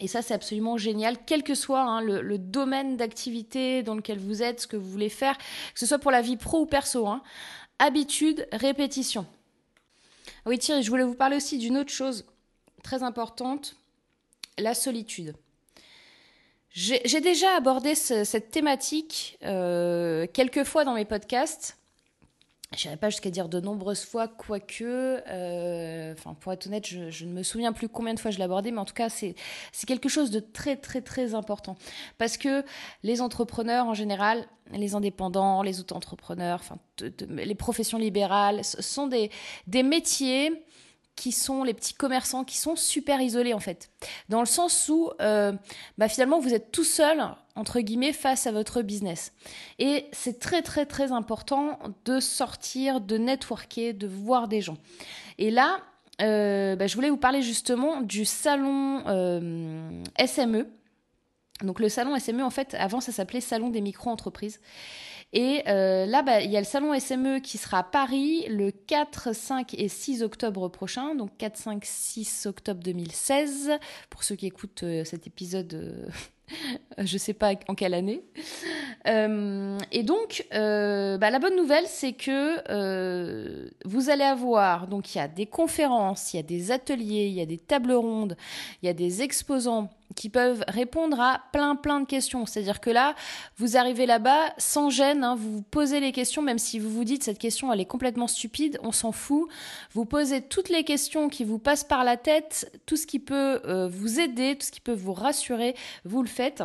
Et 0.00 0.06
ça, 0.06 0.22
c'est 0.22 0.34
absolument 0.34 0.76
génial, 0.76 1.16
quel 1.26 1.42
que 1.42 1.54
soit 1.54 1.82
hein, 1.82 2.00
le, 2.00 2.38
domaine 2.38 2.96
d'activité 2.96 3.82
dans 3.82 3.94
lequel 3.94 4.18
vous 4.18 4.42
êtes, 4.42 4.60
ce 4.60 4.66
que 4.66 4.76
vous 4.76 4.88
voulez 4.88 5.08
faire, 5.08 5.36
que 5.36 5.80
ce 5.80 5.86
soit 5.86 5.98
pour 5.98 6.10
la 6.10 6.22
vie 6.22 6.36
pro 6.36 6.60
ou 6.60 6.66
perso. 6.66 7.06
Hein. 7.08 7.22
Habitude, 7.78 8.48
répétition. 8.52 9.26
Oui, 10.46 10.58
Thierry, 10.58 10.82
je 10.82 10.90
voulais 10.90 11.04
vous 11.04 11.14
parler 11.14 11.36
aussi 11.36 11.58
d'une 11.58 11.76
autre 11.76 11.92
chose 11.92 12.26
très 12.82 13.02
importante, 13.02 13.76
la 14.58 14.74
solitude. 14.74 15.34
J'ai 16.70 17.20
déjà 17.20 17.56
abordé 17.56 17.94
cette 17.94 18.50
thématique 18.50 19.38
euh, 19.42 20.26
quelques 20.32 20.64
fois 20.64 20.84
dans 20.84 20.94
mes 20.94 21.04
podcasts. 21.04 21.76
Je 22.76 22.84
n'irai 22.84 22.98
pas 22.98 23.08
jusqu'à 23.08 23.30
dire 23.30 23.48
de 23.48 23.60
nombreuses 23.60 24.04
fois, 24.04 24.28
quoique, 24.28 24.84
euh, 24.84 26.12
enfin 26.12 26.34
pour 26.34 26.52
être 26.52 26.66
honnête, 26.66 26.86
je, 26.86 27.24
ne 27.24 27.32
me 27.32 27.42
souviens 27.42 27.72
plus 27.72 27.88
combien 27.88 28.12
de 28.12 28.20
fois 28.20 28.30
je 28.30 28.42
abordé, 28.42 28.70
mais 28.70 28.78
en 28.78 28.84
tout 28.84 28.94
cas, 28.94 29.08
c'est 29.08 29.34
quelque 29.86 30.10
chose 30.10 30.30
de 30.30 30.38
très 30.38 30.76
très 30.76 31.00
très 31.00 31.34
important. 31.34 31.76
Parce 32.18 32.36
que 32.36 32.62
les 33.02 33.22
entrepreneurs 33.22 33.86
en 33.86 33.94
général, 33.94 34.46
les 34.72 34.94
indépendants, 34.94 35.62
les 35.62 35.80
auto-entrepreneurs, 35.80 36.60
enfin 36.60 36.76
les 37.30 37.54
professions 37.54 37.96
libérales, 37.96 38.62
sont 38.64 39.06
des, 39.06 39.30
des 39.66 39.82
métiers 39.82 40.66
qui 41.18 41.32
sont 41.32 41.64
les 41.64 41.74
petits 41.74 41.94
commerçants 41.94 42.44
qui 42.44 42.56
sont 42.56 42.76
super 42.76 43.20
isolés 43.20 43.52
en 43.52 43.58
fait. 43.58 43.90
Dans 44.28 44.38
le 44.38 44.46
sens 44.46 44.88
où 44.88 45.10
euh, 45.20 45.52
bah, 45.98 46.08
finalement 46.08 46.38
vous 46.38 46.54
êtes 46.54 46.70
tout 46.70 46.84
seul 46.84 47.20
entre 47.56 47.80
guillemets 47.80 48.12
face 48.12 48.46
à 48.46 48.52
votre 48.52 48.82
business. 48.82 49.32
Et 49.80 50.06
c'est 50.12 50.38
très 50.38 50.62
très 50.62 50.86
très 50.86 51.10
important 51.10 51.80
de 52.04 52.20
sortir, 52.20 53.00
de 53.00 53.18
networker, 53.18 53.94
de 53.94 54.06
voir 54.06 54.46
des 54.46 54.60
gens. 54.60 54.76
Et 55.38 55.50
là, 55.50 55.80
euh, 56.22 56.76
bah, 56.76 56.86
je 56.86 56.94
voulais 56.94 57.10
vous 57.10 57.16
parler 57.16 57.42
justement 57.42 58.00
du 58.00 58.24
salon 58.24 59.02
euh, 59.08 59.90
SME. 60.24 60.68
Donc 61.62 61.80
le 61.80 61.88
salon 61.88 62.16
SME 62.16 62.44
en 62.44 62.50
fait 62.50 62.74
avant 62.74 63.00
ça 63.00 63.10
s'appelait 63.10 63.40
salon 63.40 63.70
des 63.70 63.80
micro-entreprises. 63.80 64.60
Et 65.32 65.62
euh, 65.68 66.06
là, 66.06 66.22
bah, 66.22 66.40
il 66.40 66.50
y 66.50 66.56
a 66.56 66.60
le 66.60 66.66
salon 66.66 66.98
SME 66.98 67.40
qui 67.40 67.58
sera 67.58 67.80
à 67.80 67.82
Paris 67.82 68.46
le 68.48 68.70
4, 68.70 69.34
5 69.34 69.74
et 69.74 69.88
6 69.88 70.22
octobre 70.22 70.68
prochain. 70.68 71.14
Donc 71.14 71.36
4, 71.36 71.56
5, 71.56 71.84
6 71.84 72.46
octobre 72.46 72.80
2016. 72.82 73.72
Pour 74.08 74.24
ceux 74.24 74.36
qui 74.36 74.46
écoutent 74.46 74.84
euh, 74.84 75.04
cet 75.04 75.26
épisode, 75.26 75.74
euh, 75.74 76.08
je 76.98 77.14
ne 77.14 77.18
sais 77.18 77.34
pas 77.34 77.52
en 77.68 77.74
quelle 77.74 77.92
année. 77.92 78.22
et 79.04 80.02
donc, 80.02 80.46
bah, 80.50 81.30
la 81.30 81.38
bonne 81.38 81.56
nouvelle, 81.56 81.86
c'est 81.86 82.14
que 82.14 83.68
vous 83.84 84.08
allez 84.08 84.24
avoir, 84.24 84.86
donc 84.86 85.14
il 85.14 85.18
y 85.18 85.20
a 85.20 85.28
des 85.28 85.46
conférences, 85.46 86.32
il 86.32 86.38
y 86.38 86.40
a 86.40 86.42
des 86.42 86.70
ateliers, 86.70 87.26
il 87.26 87.34
y 87.34 87.42
a 87.42 87.46
des 87.46 87.58
tables 87.58 87.92
rondes, 87.92 88.36
il 88.82 88.86
y 88.86 88.88
a 88.88 88.94
des 88.94 89.20
exposants 89.20 89.90
qui 90.14 90.28
peuvent 90.28 90.64
répondre 90.68 91.20
à 91.20 91.42
plein 91.52 91.76
plein 91.76 92.00
de 92.00 92.06
questions. 92.06 92.46
C'est-à-dire 92.46 92.80
que 92.80 92.90
là, 92.90 93.14
vous 93.56 93.76
arrivez 93.76 94.06
là-bas 94.06 94.52
sans 94.58 94.90
gêne, 94.90 95.24
hein, 95.24 95.34
vous 95.34 95.52
vous 95.52 95.62
posez 95.62 96.00
les 96.00 96.12
questions, 96.12 96.42
même 96.42 96.58
si 96.58 96.78
vous 96.78 96.90
vous 96.90 97.04
dites 97.04 97.22
cette 97.22 97.38
question 97.38 97.72
elle 97.72 97.80
est 97.80 97.86
complètement 97.86 98.26
stupide, 98.26 98.78
on 98.82 98.92
s'en 98.92 99.12
fout. 99.12 99.48
Vous 99.92 100.04
posez 100.04 100.42
toutes 100.42 100.68
les 100.68 100.84
questions 100.84 101.28
qui 101.28 101.44
vous 101.44 101.58
passent 101.58 101.84
par 101.84 102.04
la 102.04 102.16
tête, 102.16 102.80
tout 102.86 102.96
ce 102.96 103.06
qui 103.06 103.18
peut 103.18 103.60
euh, 103.64 103.88
vous 103.88 104.20
aider, 104.20 104.56
tout 104.56 104.66
ce 104.66 104.72
qui 104.72 104.80
peut 104.80 104.92
vous 104.94 105.12
rassurer, 105.12 105.74
vous 106.04 106.22
le 106.22 106.28
faites. 106.28 106.62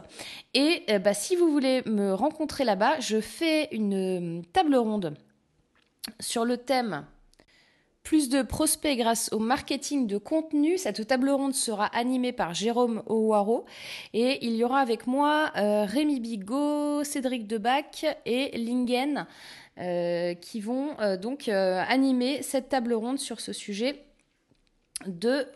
Et 0.53 0.83
euh, 0.89 0.99
bah, 0.99 1.13
si 1.13 1.35
vous 1.35 1.51
voulez 1.51 1.83
me 1.85 2.13
rencontrer 2.13 2.63
là-bas, 2.63 2.99
je 2.99 3.19
fais 3.19 3.69
une 3.71 4.43
table 4.53 4.75
ronde 4.75 5.13
sur 6.19 6.45
le 6.45 6.57
thème 6.57 7.05
plus 8.03 8.27
de 8.27 8.41
prospects 8.41 8.97
grâce 8.97 9.31
au 9.31 9.39
marketing 9.39 10.07
de 10.07 10.17
contenu. 10.17 10.77
Cette 10.77 11.07
table 11.07 11.29
ronde 11.29 11.55
sera 11.55 11.85
animée 11.85 12.33
par 12.33 12.53
Jérôme 12.53 13.01
Ouaro 13.07 13.65
et 14.13 14.45
il 14.45 14.55
y 14.55 14.63
aura 14.63 14.79
avec 14.79 15.07
moi 15.07 15.51
euh, 15.55 15.85
Rémi 15.85 16.19
Bigot, 16.19 17.03
Cédric 17.05 17.47
Debac 17.47 18.05
et 18.25 18.57
Lingen 18.57 19.25
euh, 19.79 20.33
qui 20.33 20.59
vont 20.59 20.99
euh, 20.99 21.17
donc 21.17 21.47
animer 21.47 22.43
cette 22.43 22.69
table 22.69 22.93
ronde 22.93 23.19
sur 23.19 23.39
ce 23.39 23.53
sujet 23.53 24.03
de 25.05 25.47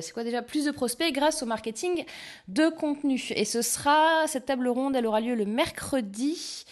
c'est 0.00 0.12
quoi 0.12 0.24
déjà 0.24 0.42
plus 0.42 0.64
de 0.64 0.70
prospects 0.72 1.12
grâce 1.12 1.42
au 1.42 1.46
marketing 1.46 2.04
de 2.48 2.68
contenu 2.68 3.22
et 3.30 3.44
ce 3.44 3.62
sera 3.62 4.26
cette 4.26 4.46
table 4.46 4.66
ronde 4.66 4.96
elle 4.96 5.06
aura 5.06 5.20
lieu 5.20 5.36
le 5.36 5.44
mercredi 5.44 6.64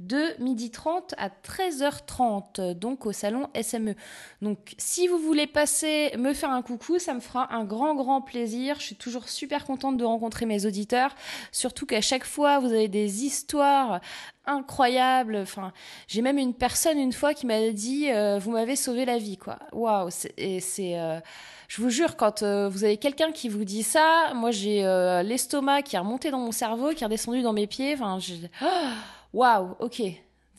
de 0.00 0.34
12h30 0.40 1.12
à 1.18 1.28
13h30, 1.28 2.72
donc 2.72 3.04
au 3.04 3.12
salon 3.12 3.48
SME. 3.60 3.94
Donc 4.40 4.74
si 4.78 5.06
vous 5.06 5.18
voulez 5.18 5.46
passer 5.46 6.10
me 6.16 6.32
faire 6.32 6.50
un 6.50 6.62
coucou, 6.62 6.98
ça 6.98 7.12
me 7.12 7.20
fera 7.20 7.54
un 7.54 7.64
grand 7.64 7.94
grand 7.94 8.22
plaisir. 8.22 8.76
Je 8.78 8.86
suis 8.86 8.96
toujours 8.96 9.28
super 9.28 9.66
contente 9.66 9.98
de 9.98 10.04
rencontrer 10.04 10.46
mes 10.46 10.64
auditeurs, 10.64 11.14
surtout 11.52 11.84
qu'à 11.84 12.00
chaque 12.00 12.24
fois 12.24 12.58
vous 12.60 12.72
avez 12.72 12.88
des 12.88 13.24
histoires 13.24 14.00
incroyables. 14.46 15.36
Enfin, 15.36 15.72
j'ai 16.08 16.22
même 16.22 16.38
une 16.38 16.54
personne 16.54 16.98
une 16.98 17.12
fois 17.12 17.34
qui 17.34 17.46
m'a 17.46 17.70
dit 17.70 18.10
euh, 18.10 18.38
vous 18.38 18.52
m'avez 18.52 18.76
sauvé 18.76 19.04
la 19.04 19.18
vie 19.18 19.36
quoi. 19.36 19.58
Waouh, 19.72 20.08
et 20.38 20.60
c'est 20.60 20.98
euh, 20.98 21.20
je 21.68 21.82
vous 21.82 21.90
jure, 21.90 22.16
quand 22.16 22.42
euh, 22.42 22.68
vous 22.68 22.84
avez 22.84 22.96
quelqu'un 22.96 23.30
qui 23.32 23.48
vous 23.48 23.64
dit 23.64 23.82
ça, 23.82 24.32
moi 24.34 24.50
j'ai 24.50 24.82
l'estomac 25.24 25.82
qui 25.82 25.96
est 25.96 25.98
remonté 25.98 26.30
dans 26.30 26.40
mon 26.40 26.52
cerveau, 26.52 26.90
qui 26.90 27.04
est 27.04 27.06
redescendu 27.06 27.42
dans 27.42 27.52
mes 27.52 27.66
pieds. 27.66 27.94
Enfin. 27.94 28.18
Waouh, 29.32 29.76
ok, 29.80 30.02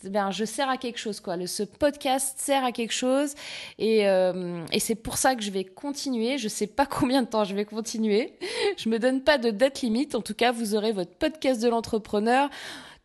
ben, 0.04 0.32
je 0.32 0.46
sers 0.46 0.70
à 0.70 0.78
quelque 0.78 0.98
chose, 0.98 1.20
quoi. 1.20 1.36
Ce 1.46 1.64
podcast 1.64 2.40
sert 2.40 2.64
à 2.64 2.72
quelque 2.72 2.94
chose. 2.94 3.36
Et, 3.78 4.08
euh, 4.08 4.66
et 4.72 4.80
c'est 4.80 4.96
pour 4.96 5.18
ça 5.18 5.36
que 5.36 5.44
je 5.44 5.52
vais 5.52 5.64
continuer. 5.64 6.38
Je 6.38 6.48
sais 6.48 6.68
pas 6.68 6.86
combien 6.90 7.22
de 7.22 7.28
temps 7.28 7.44
je 7.44 7.54
vais 7.54 7.66
continuer. 7.66 8.34
Je 8.78 8.90
me 8.90 9.00
donne 9.00 9.22
pas 9.22 9.38
de 9.38 9.52
date 9.52 9.82
limite. 9.82 10.16
En 10.16 10.22
tout 10.22 10.34
cas, 10.34 10.52
vous 10.52 10.76
aurez 10.76 10.92
votre 10.92 11.12
podcast 11.12 11.62
de 11.62 11.70
l'entrepreneur 11.70 12.50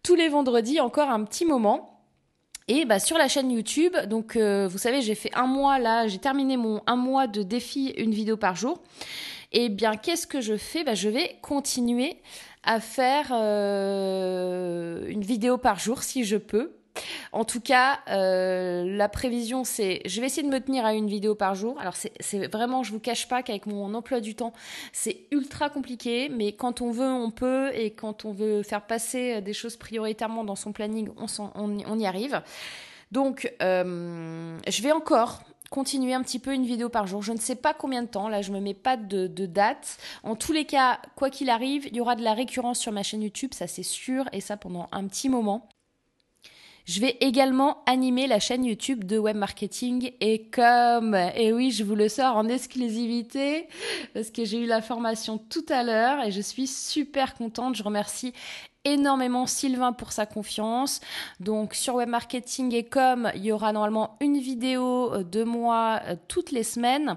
tous 0.02 0.14
les 0.14 0.28
vendredis, 0.28 0.78
encore 0.78 1.10
un 1.10 1.24
petit 1.24 1.44
moment. 1.44 2.00
Et 2.68 2.84
bah, 2.84 3.00
sur 3.00 3.18
la 3.18 3.26
chaîne 3.26 3.50
YouTube, 3.50 3.96
donc 4.08 4.36
euh, 4.36 4.68
vous 4.68 4.78
savez, 4.78 5.02
j'ai 5.02 5.16
fait 5.16 5.34
un 5.34 5.46
mois 5.46 5.80
là, 5.80 6.06
j'ai 6.06 6.18
terminé 6.18 6.56
mon 6.56 6.80
un 6.86 6.94
mois 6.96 7.26
de 7.26 7.42
défi, 7.42 7.92
une 7.96 8.12
vidéo 8.12 8.36
par 8.36 8.54
jour. 8.54 8.80
Et 9.58 9.70
bien, 9.70 9.96
qu'est-ce 9.96 10.26
que 10.26 10.42
je 10.42 10.54
fais? 10.58 10.84
Bah, 10.84 10.92
Je 10.92 11.08
vais 11.08 11.38
continuer 11.40 12.18
à 12.62 12.78
faire 12.78 13.28
euh, 13.32 15.06
une 15.08 15.22
vidéo 15.22 15.56
par 15.56 15.78
jour 15.78 16.02
si 16.02 16.24
je 16.24 16.36
peux. 16.36 16.76
En 17.32 17.46
tout 17.46 17.62
cas, 17.62 18.00
euh, 18.10 18.84
la 18.84 19.08
prévision, 19.08 19.64
c'est, 19.64 20.02
je 20.04 20.20
vais 20.20 20.26
essayer 20.26 20.46
de 20.46 20.52
me 20.52 20.60
tenir 20.60 20.84
à 20.84 20.92
une 20.92 21.08
vidéo 21.08 21.34
par 21.34 21.54
jour. 21.54 21.80
Alors 21.80 21.94
c'est 21.96 22.46
vraiment, 22.48 22.82
je 22.82 22.92
vous 22.92 23.00
cache 23.00 23.28
pas 23.28 23.42
qu'avec 23.42 23.64
mon 23.64 23.94
emploi 23.94 24.20
du 24.20 24.34
temps, 24.34 24.52
c'est 24.92 25.20
ultra 25.30 25.70
compliqué, 25.70 26.28
mais 26.28 26.52
quand 26.52 26.82
on 26.82 26.90
veut, 26.90 27.08
on 27.08 27.30
peut, 27.30 27.70
et 27.74 27.92
quand 27.92 28.26
on 28.26 28.32
veut 28.32 28.62
faire 28.62 28.82
passer 28.82 29.40
des 29.40 29.54
choses 29.54 29.76
prioritairement 29.76 30.44
dans 30.44 30.56
son 30.56 30.72
planning, 30.72 31.08
on, 31.16 31.98
y 31.98 32.06
arrive. 32.06 32.42
Donc, 33.10 33.50
euh, 33.62 34.58
je 34.68 34.82
vais 34.82 34.92
encore 34.92 35.40
continuer 35.70 36.14
un 36.14 36.22
petit 36.22 36.38
peu 36.38 36.52
une 36.52 36.66
vidéo 36.66 36.88
par 36.88 37.06
jour. 37.06 37.22
Je 37.22 37.32
ne 37.32 37.38
sais 37.38 37.56
pas 37.56 37.74
combien 37.74 38.02
de 38.02 38.08
temps, 38.08 38.28
là 38.28 38.42
je 38.42 38.52
me 38.52 38.60
mets 38.60 38.74
pas 38.74 38.96
de, 38.96 39.26
date. 39.46 39.98
En 40.22 40.36
tous 40.36 40.52
les 40.52 40.64
cas, 40.64 41.00
quoi 41.14 41.30
qu'il 41.30 41.50
arrive, 41.50 41.86
il 41.86 41.96
y 41.96 42.00
aura 42.00 42.16
de 42.16 42.22
la 42.22 42.34
récurrence 42.34 42.78
sur 42.78 42.92
ma 42.92 43.02
chaîne 43.02 43.22
YouTube, 43.22 43.54
ça 43.54 43.66
c'est 43.66 43.82
sûr, 43.82 44.28
et 44.32 44.40
ça 44.40 44.56
pendant 44.56 44.88
un 44.92 45.06
petit 45.06 45.28
moment. 45.28 45.68
Je 46.86 47.00
vais 47.00 47.16
également 47.20 47.82
animer 47.86 48.28
la 48.28 48.38
chaîne 48.38 48.64
YouTube 48.64 49.02
de 49.02 49.18
web 49.18 49.36
marketing 49.36 50.12
et 50.20 50.42
comme, 50.50 51.16
et 51.16 51.52
oui, 51.52 51.72
je 51.72 51.82
vous 51.82 51.96
le 51.96 52.08
sors 52.08 52.36
en 52.36 52.46
exclusivité 52.46 53.66
parce 54.14 54.30
que 54.30 54.44
j'ai 54.44 54.60
eu 54.60 54.66
la 54.66 54.80
formation 54.80 55.36
tout 55.36 55.66
à 55.68 55.82
l'heure 55.82 56.24
et 56.24 56.30
je 56.30 56.40
suis 56.40 56.68
super 56.68 57.34
contente. 57.34 57.74
Je 57.74 57.82
remercie 57.82 58.32
énormément 58.86 59.46
Sylvain 59.46 59.92
pour 59.92 60.12
sa 60.12 60.24
confiance. 60.24 61.00
Donc 61.40 61.74
sur 61.74 61.96
web 61.96 62.08
marketing 62.08 62.74
et 62.74 62.84
com, 62.84 63.30
il 63.34 63.44
y 63.44 63.52
aura 63.52 63.72
normalement 63.72 64.16
une 64.20 64.38
vidéo 64.38 65.22
de 65.22 65.44
moi 65.44 66.00
toutes 66.28 66.50
les 66.50 66.62
semaines. 66.62 67.16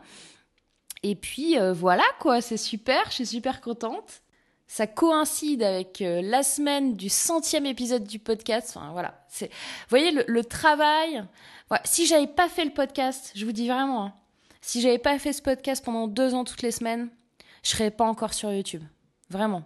Et 1.04 1.16
puis 1.16 1.56
voilà 1.74 2.04
quoi, 2.20 2.42
c'est 2.42 2.58
super, 2.58 3.06
je 3.06 3.16
suis 3.16 3.26
super 3.26 3.62
contente 3.62 4.22
ça 4.70 4.86
coïncide 4.86 5.64
avec 5.64 6.00
euh, 6.02 6.22
la 6.22 6.44
semaine 6.44 6.96
du 6.96 7.10
centième 7.10 7.66
épisode 7.66 8.04
du 8.04 8.20
podcast. 8.20 8.78
Enfin, 8.78 8.92
voilà. 8.92 9.26
C'est, 9.28 9.48
vous 9.48 9.90
voyez, 9.90 10.12
le, 10.12 10.44
travail. 10.44 11.24
Si 11.86 12.06
j'avais 12.06 12.28
pas 12.28 12.48
fait 12.48 12.66
le 12.66 12.72
podcast, 12.72 13.32
je 13.36 13.46
vous 13.46 13.52
dis 13.52 13.68
vraiment, 13.68 14.06
hein, 14.06 14.14
si 14.62 14.80
j'avais 14.80 15.00
pas 15.00 15.18
fait 15.18 15.34
ce 15.34 15.42
podcast 15.42 15.84
pendant 15.84 16.08
deux 16.08 16.36
ans 16.36 16.44
toutes 16.44 16.62
les 16.62 16.72
semaines, 16.72 17.10
je 17.64 17.70
serais 17.72 17.90
pas 17.90 18.06
encore 18.06 18.36
sur 18.36 18.52
YouTube. 18.52 18.84
Vraiment. 19.32 19.64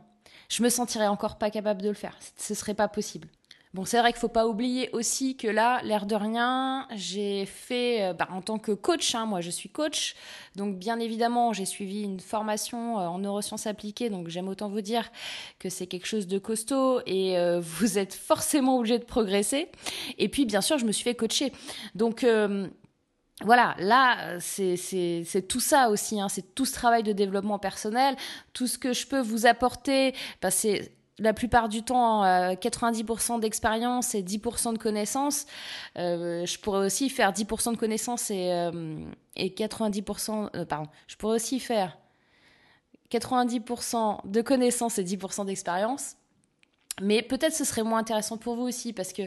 Je 0.50 0.64
me 0.64 0.70
sentirais 0.70 1.08
encore 1.08 1.38
pas 1.38 1.50
capable 1.50 1.82
de 1.82 1.90
le 1.90 1.96
faire. 1.96 2.18
Ce 2.38 2.54
serait 2.54 2.74
pas 2.74 2.88
possible. 2.88 3.28
Bon, 3.74 3.86
c'est 3.86 3.98
vrai 3.98 4.12
qu'il 4.12 4.20
faut 4.20 4.28
pas 4.28 4.46
oublier 4.46 4.92
aussi 4.92 5.36
que 5.36 5.48
là, 5.48 5.82
l'air 5.84 6.06
de 6.06 6.14
rien, 6.14 6.88
j'ai 6.94 7.48
fait, 7.48 8.04
euh, 8.04 8.14
bah, 8.14 8.28
en 8.32 8.44
tant 8.44 8.60
que 8.60 8.72
coach, 8.72 9.16
hein, 9.16 9.26
moi 9.26 9.42
je 9.42 9.50
suis 9.50 9.68
coach, 9.68 10.14
donc 10.56 10.78
bien 10.78 11.00
évidemment 11.00 11.54
j'ai 11.54 11.66
suivi 11.66 12.04
une 12.04 12.20
formation 12.20 13.00
euh, 13.00 13.08
en 13.08 13.18
neurosciences 13.18 13.66
appliquées, 13.66 14.12
donc 14.12 14.28
j'aime 14.28 14.48
autant 14.48 14.70
vous 14.70 14.82
dire 14.82 15.12
que 15.58 15.70
c'est 15.70 15.88
quelque 15.88 16.06
chose 16.06 16.28
de 16.28 16.38
costaud 16.38 17.02
et 17.08 17.36
euh, 17.40 17.60
vous 17.60 17.98
êtes 17.98 18.14
forcément 18.14 18.78
obligé 18.78 19.00
de 19.00 19.06
progresser. 19.06 19.70
Et 20.20 20.30
puis 20.30 20.46
bien 20.46 20.62
sûr, 20.62 20.78
je 20.78 20.86
me 20.86 20.92
suis 20.92 21.04
fait 21.04 21.16
coacher. 21.16 21.52
Donc 21.96 22.24
voilà, 23.44 23.76
là, 23.80 24.40
c'est 24.40 25.48
tout 25.48 25.60
ça 25.60 25.90
aussi, 25.90 26.20
hein, 26.20 26.30
c'est 26.30 26.56
tout 26.56 26.66
ce 26.66 26.74
travail 26.74 27.04
de 27.04 27.12
développement 27.12 27.60
personnel, 27.60 28.16
tout 28.54 28.68
ce 28.68 28.78
que 28.78 28.94
je 28.94 29.08
peux 29.08 29.22
vous 29.22 29.46
apporter, 29.46 30.14
bah, 30.42 30.52
c'est 30.52 30.92
la 31.20 31.34
plupart 31.34 31.70
du 31.70 31.84
temps 31.84 32.24
90% 32.24 33.36
euh, 33.36 33.40
d'expérience 33.40 34.16
et 34.16 34.24
10% 34.24 34.74
de 34.74 34.78
connaissances. 34.78 35.46
Euh, 35.98 36.46
je 36.46 36.60
pourrais 36.60 36.86
aussi 36.86 37.10
faire 37.10 37.32
10% 37.32 37.74
de 37.74 37.78
connaissances 37.78 38.32
et, 38.32 38.52
euh, 38.52 38.98
et 39.36 39.50
90%... 39.50 40.66
pardon, 40.66 40.90
je 41.08 41.16
pourrais 41.16 41.36
aussi 41.36 41.60
faire 41.60 41.98
90% 43.12 44.28
de 44.28 44.42
connaissances 44.42 44.98
et 44.98 45.04
10% 45.04 45.46
d'expérience. 45.46 46.16
Mais 47.02 47.24
peut-être 47.24 47.56
ce 47.56 47.66
serait 47.66 47.82
moins 47.82 48.00
intéressant 48.00 48.38
pour 48.38 48.56
vous 48.56 48.64
aussi 48.64 48.94
parce 48.94 49.14
que 49.14 49.24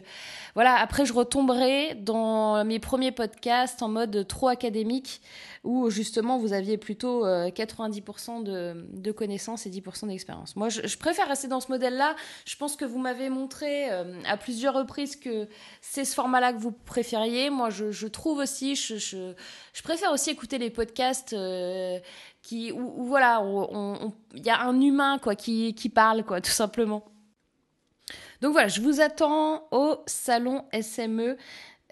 voilà, 0.54 0.76
après 0.76 1.04
je 1.04 1.12
retomberai 1.12 1.94
dans 1.96 2.64
mes 2.64 2.78
premiers 2.78 3.11
podcasts 3.11 3.82
en 3.82 3.88
mode 3.88 4.25
trop 4.28 4.46
académique 4.46 5.20
où 5.64 5.90
justement 5.90 6.38
vous 6.38 6.52
aviez 6.52 6.78
plutôt 6.78 7.26
90% 7.26 8.46
euh, 8.46 8.75
de, 8.92 9.11
connaissances 9.11 9.66
et 9.66 9.70
10% 9.70 10.06
d'expérience. 10.06 10.54
Moi 10.54 10.68
je, 10.68 10.96
préfère 10.96 11.26
rester 11.26 11.49
dans 11.49 11.58
ce 11.58 11.73
modèle-là. 11.73 12.14
Je 12.44 12.54
pense 12.54 12.76
que 12.76 12.85
vous 12.85 12.99
m'avez 12.99 13.30
montré 13.30 13.90
euh, 13.90 14.23
à 14.26 14.37
plusieurs 14.37 14.75
reprises 14.75 15.16
que 15.16 15.49
c'est 15.80 16.04
ce 16.04 16.14
format-là 16.14 16.52
que 16.52 16.58
vous 16.58 16.70
préfériez. 16.70 17.50
Moi 17.50 17.70
je, 17.70 18.06
trouve 18.06 18.38
aussi, 18.38 18.76
je, 18.76 19.35
préfère 19.82 20.12
aussi 20.12 20.30
écouter 20.30 20.58
les 20.58 20.70
podcasts 20.70 21.32
euh, 21.32 21.99
qui, 22.42 22.70
où, 22.70 23.04
voilà, 23.04 23.42
il 24.35 24.46
y 24.46 24.50
a 24.50 24.61
un 24.61 24.80
humain 24.80 25.18
quoi, 25.18 25.35
qui, 25.35 25.75
qui 25.75 25.88
parle 25.88 26.23
quoi, 26.23 26.40
tout 26.40 26.52
simplement. 26.52 27.02
Donc 28.42 28.52
voilà, 28.52 28.68
je 28.68 28.80
vous 28.80 29.00
attends 29.00 29.66
au 29.70 29.96
salon 30.06 30.64
SME. 30.80 31.36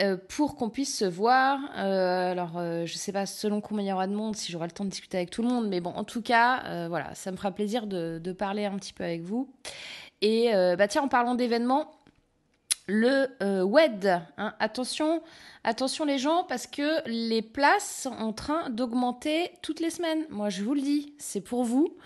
Euh, 0.00 0.16
pour 0.16 0.56
qu'on 0.56 0.70
puisse 0.70 0.98
se 0.98 1.04
voir. 1.04 1.60
Euh, 1.78 2.32
alors, 2.32 2.58
euh, 2.58 2.84
je 2.84 2.94
sais 2.94 3.12
pas 3.12 3.26
selon 3.26 3.60
combien 3.60 3.84
il 3.84 3.88
y 3.88 3.92
aura 3.92 4.08
de 4.08 4.12
monde, 4.12 4.34
si 4.34 4.50
j'aurai 4.50 4.66
le 4.66 4.72
temps 4.72 4.84
de 4.84 4.90
discuter 4.90 5.18
avec 5.18 5.30
tout 5.30 5.40
le 5.40 5.48
monde, 5.48 5.68
mais 5.68 5.80
bon, 5.80 5.90
en 5.90 6.02
tout 6.02 6.20
cas, 6.20 6.88
voilà, 6.88 7.14
ça 7.14 7.30
me 7.30 7.36
fera 7.36 7.52
plaisir 7.52 7.86
de, 7.86 8.32
parler 8.36 8.64
un 8.64 8.76
petit 8.76 8.92
peu 8.92 9.04
avec 9.04 9.22
vous. 9.22 9.48
Et 10.20 10.50
bah 10.76 10.88
tiens, 10.88 11.02
en 11.02 11.08
parlant 11.08 11.36
d'événements, 11.36 11.92
le 12.88 13.28
WED, 13.62 14.20
hein, 14.36 14.54
attention, 14.58 15.22
attention 15.62 16.04
les 16.04 16.18
gens, 16.18 16.42
parce 16.42 16.66
que 16.66 17.08
les 17.08 17.42
places 17.42 18.02
sont 18.02 18.14
en 18.14 18.33
train 18.33 18.70
d'augmenter 18.70 19.52
toutes 19.62 19.78
les 19.78 19.90
semaines. 19.90 20.24
Moi, 20.28 20.48
je 20.48 20.64
vous 20.64 20.74
le 20.74 20.80
dis, 20.80 21.14
c'est 21.18 21.40
pour 21.40 21.62
vous. 21.62 21.96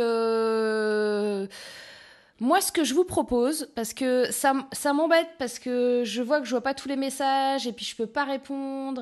moi, 2.42 2.60
ce 2.60 2.72
que 2.72 2.82
je 2.82 2.92
vous 2.92 3.04
propose, 3.04 3.70
parce 3.76 3.94
que 3.94 4.28
ça, 4.32 4.52
m'embête, 4.92 5.28
parce 5.38 5.60
que 5.60 6.02
je 6.04 6.22
vois 6.22 6.40
que 6.40 6.44
je 6.44 6.50
vois 6.50 6.60
pas 6.60 6.74
tous 6.74 6.88
les 6.88 6.96
messages 6.96 7.68
et 7.68 7.72
puis 7.72 7.84
je 7.84 7.94
peux 7.94 8.08
pas 8.08 8.24
répondre. 8.24 9.00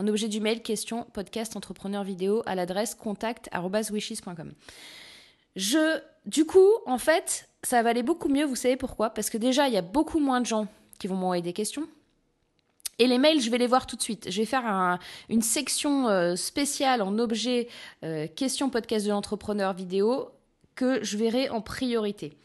en 0.00 0.08
objet 0.08 0.28
du 0.28 0.40
mail, 0.40 0.62
question 0.62 1.06
podcast 1.12 1.56
entrepreneur 1.56 2.02
vidéo 2.04 2.42
à 2.46 2.54
l'adresse 2.54 2.94
contact.wishes.com. 2.94 4.52
Je, 5.56 6.00
du 6.24 6.46
coup, 6.46 6.70
en 6.86 6.96
fait, 6.96 7.50
ça 7.62 7.82
va 7.82 7.90
aller 7.90 8.02
beaucoup 8.02 8.28
mieux, 8.28 8.46
vous 8.46 8.56
savez 8.56 8.76
pourquoi? 8.76 9.10
Parce 9.10 9.28
que 9.28 9.36
déjà, 9.36 9.68
il 9.68 9.74
y 9.74 9.76
a 9.76 9.82
beaucoup 9.82 10.18
moins 10.18 10.40
de 10.40 10.46
gens 10.46 10.68
qui 10.98 11.06
vont 11.06 11.16
m'envoyer 11.16 11.42
des 11.42 11.52
questions. 11.52 11.86
Et 12.98 13.06
les 13.06 13.18
mails, 13.18 13.42
je 13.42 13.50
vais 13.50 13.58
les 13.58 13.66
voir 13.66 13.86
tout 13.86 13.96
de 13.96 14.02
suite. 14.02 14.30
Je 14.30 14.40
vais 14.40 14.46
faire 14.46 14.98
une 15.28 15.42
section 15.42 16.08
euh, 16.08 16.34
spéciale 16.34 17.02
en 17.02 17.18
objet 17.18 17.68
euh, 18.02 18.26
question 18.26 18.70
podcast 18.70 19.04
de 19.04 19.10
l'entrepreneur 19.10 19.74
vidéo 19.74 20.30
que 20.76 21.04
je 21.04 21.18
verrai 21.18 21.50
en 21.50 21.60
priorité. 21.60 22.38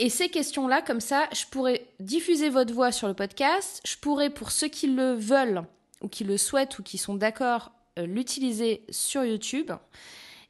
Et 0.00 0.08
ces 0.08 0.30
questions-là, 0.30 0.82
comme 0.82 1.00
ça, 1.00 1.28
je 1.32 1.44
pourrais 1.46 1.86
diffuser 2.00 2.48
votre 2.48 2.74
voix 2.74 2.90
sur 2.90 3.06
le 3.06 3.14
podcast. 3.14 3.82
Je 3.86 3.96
pourrais, 3.96 4.30
pour 4.30 4.50
ceux 4.50 4.68
qui 4.68 4.88
le 4.88 5.12
veulent, 5.12 5.64
ou 6.00 6.08
qui 6.08 6.24
le 6.24 6.36
souhaitent 6.36 6.78
ou 6.78 6.82
qui 6.82 6.98
sont 6.98 7.14
d'accord 7.14 7.72
euh, 7.98 8.06
l'utiliser 8.06 8.84
sur 8.90 9.24
YouTube. 9.24 9.72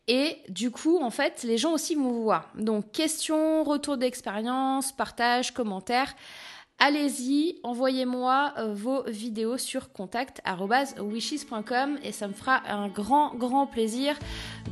Et 0.08 0.38
du 0.48 0.70
coup, 0.70 0.98
en 1.00 1.10
fait, 1.10 1.44
les 1.44 1.58
gens 1.58 1.72
aussi 1.72 1.94
vont 1.94 2.10
vous 2.10 2.24
voir. 2.24 2.50
Donc, 2.54 2.92
questions, 2.92 3.64
retour 3.64 3.96
d'expérience, 3.96 4.92
partage, 4.92 5.52
commentaires. 5.52 6.14
Allez-y, 6.78 7.58
envoyez-moi 7.62 8.54
euh, 8.58 8.74
vos 8.74 9.02
vidéos 9.04 9.56
sur 9.58 9.92
contact.wishes.com 9.92 11.98
et 12.02 12.12
ça 12.12 12.26
me 12.26 12.32
fera 12.32 12.62
un 12.68 12.88
grand, 12.88 13.34
grand 13.34 13.66
plaisir 13.66 14.18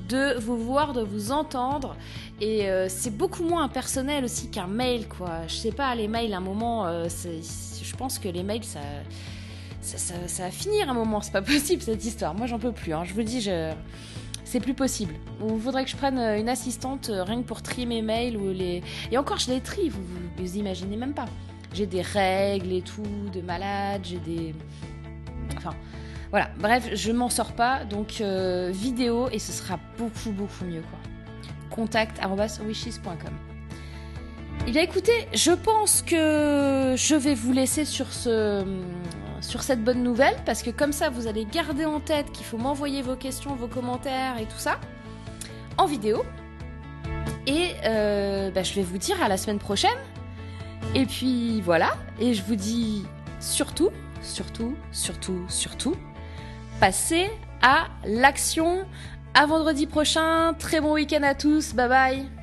de 0.08 0.38
vous 0.38 0.56
voir, 0.56 0.94
de 0.94 1.02
vous 1.02 1.32
entendre. 1.32 1.96
Et 2.40 2.68
euh, 2.68 2.88
c'est 2.88 3.16
beaucoup 3.16 3.44
moins 3.44 3.62
impersonnel 3.62 4.24
aussi 4.24 4.50
qu'un 4.50 4.66
mail, 4.66 5.06
quoi. 5.06 5.46
Je 5.46 5.54
sais 5.54 5.72
pas, 5.72 5.94
les 5.94 6.08
mails, 6.08 6.32
à 6.32 6.38
un 6.38 6.40
moment, 6.40 6.86
je 7.08 7.96
pense 7.96 8.18
que 8.18 8.28
les 8.28 8.42
mails, 8.42 8.64
ça 8.64 8.80
ça, 9.80 10.14
va 10.38 10.50
finir 10.50 10.90
un 10.90 10.94
moment, 10.94 11.20
c'est 11.20 11.32
pas 11.32 11.42
possible 11.56 11.82
cette 11.82 12.04
histoire. 12.04 12.34
Moi 12.34 12.46
j'en 12.46 12.58
peux 12.58 12.72
plus, 12.72 12.92
hein. 12.92 13.04
je 13.04 13.14
vous 13.14 13.22
dis, 13.22 13.48
c'est 14.48 14.60
plus 14.60 14.72
possible. 14.72 15.14
Il 15.46 15.60
faudrait 15.60 15.84
que 15.84 15.90
je 15.90 15.96
prenne 15.96 16.18
euh, 16.18 16.38
une 16.38 16.48
assistante 16.48 17.10
euh, 17.10 17.22
rien 17.22 17.42
que 17.42 17.46
pour 17.46 17.60
trier 17.60 17.84
mes 17.84 18.00
mails 18.00 18.34
ou 18.34 18.50
les. 18.50 18.82
Et 19.12 19.18
encore, 19.18 19.38
je 19.38 19.50
les 19.50 19.60
trie, 19.60 19.90
vous, 19.90 20.02
vous, 20.38 20.56
imaginez 20.56 20.96
même 20.96 21.12
pas. 21.12 21.26
J'ai 21.74 21.84
des 21.84 22.00
règles 22.00 22.72
et 22.72 22.80
tout, 22.80 23.02
de 23.34 23.42
malade, 23.42 24.00
j'ai 24.04 24.16
des. 24.16 24.54
Enfin, 25.54 25.74
voilà, 26.30 26.48
bref, 26.58 26.88
je 26.94 27.12
m'en 27.12 27.28
sors 27.28 27.52
pas, 27.52 27.84
donc 27.84 28.22
euh, 28.22 28.70
vidéo 28.72 29.28
et 29.30 29.38
ce 29.38 29.52
sera 29.52 29.78
beaucoup, 29.98 30.30
beaucoup 30.30 30.64
mieux 30.64 30.80
quoi. 30.80 30.98
Contact 31.68 32.18
wishes.com. 32.66 33.34
Eh 34.66 34.70
bien 34.70 34.82
écoutez, 34.82 35.28
je 35.34 35.52
pense 35.52 36.00
que 36.00 36.94
je 36.96 37.14
vais 37.14 37.34
vous 37.34 37.52
laisser 37.52 37.84
sur 37.84 38.12
ce 38.12 38.64
sur 39.40 39.62
cette 39.62 39.82
bonne 39.82 40.02
nouvelle, 40.02 40.36
parce 40.44 40.62
que 40.62 40.70
comme 40.70 40.92
ça, 40.92 41.10
vous 41.10 41.26
allez 41.26 41.44
garder 41.44 41.84
en 41.84 42.00
tête 42.00 42.32
qu'il 42.32 42.44
faut 42.44 42.58
m'envoyer 42.58 43.02
vos 43.02 43.16
questions, 43.16 43.54
vos 43.54 43.68
commentaires 43.68 44.38
et 44.38 44.44
tout 44.44 44.58
ça 44.58 44.78
en 45.76 45.86
vidéo. 45.86 46.24
Et 47.46 47.72
euh, 47.84 48.50
bah, 48.50 48.62
je 48.62 48.74
vais 48.74 48.82
vous 48.82 48.98
dire 48.98 49.22
à 49.22 49.28
la 49.28 49.36
semaine 49.36 49.58
prochaine. 49.58 49.90
Et 50.94 51.06
puis 51.06 51.60
voilà, 51.60 51.96
et 52.20 52.34
je 52.34 52.42
vous 52.42 52.56
dis 52.56 53.04
surtout, 53.40 53.90
surtout, 54.22 54.74
surtout, 54.92 55.44
surtout, 55.48 55.94
passez 56.80 57.30
à 57.62 57.88
l'action. 58.04 58.84
À 59.34 59.46
vendredi 59.46 59.86
prochain, 59.86 60.54
très 60.58 60.80
bon 60.80 60.94
week-end 60.94 61.22
à 61.22 61.34
tous, 61.34 61.74
bye 61.74 61.88
bye 61.88 62.37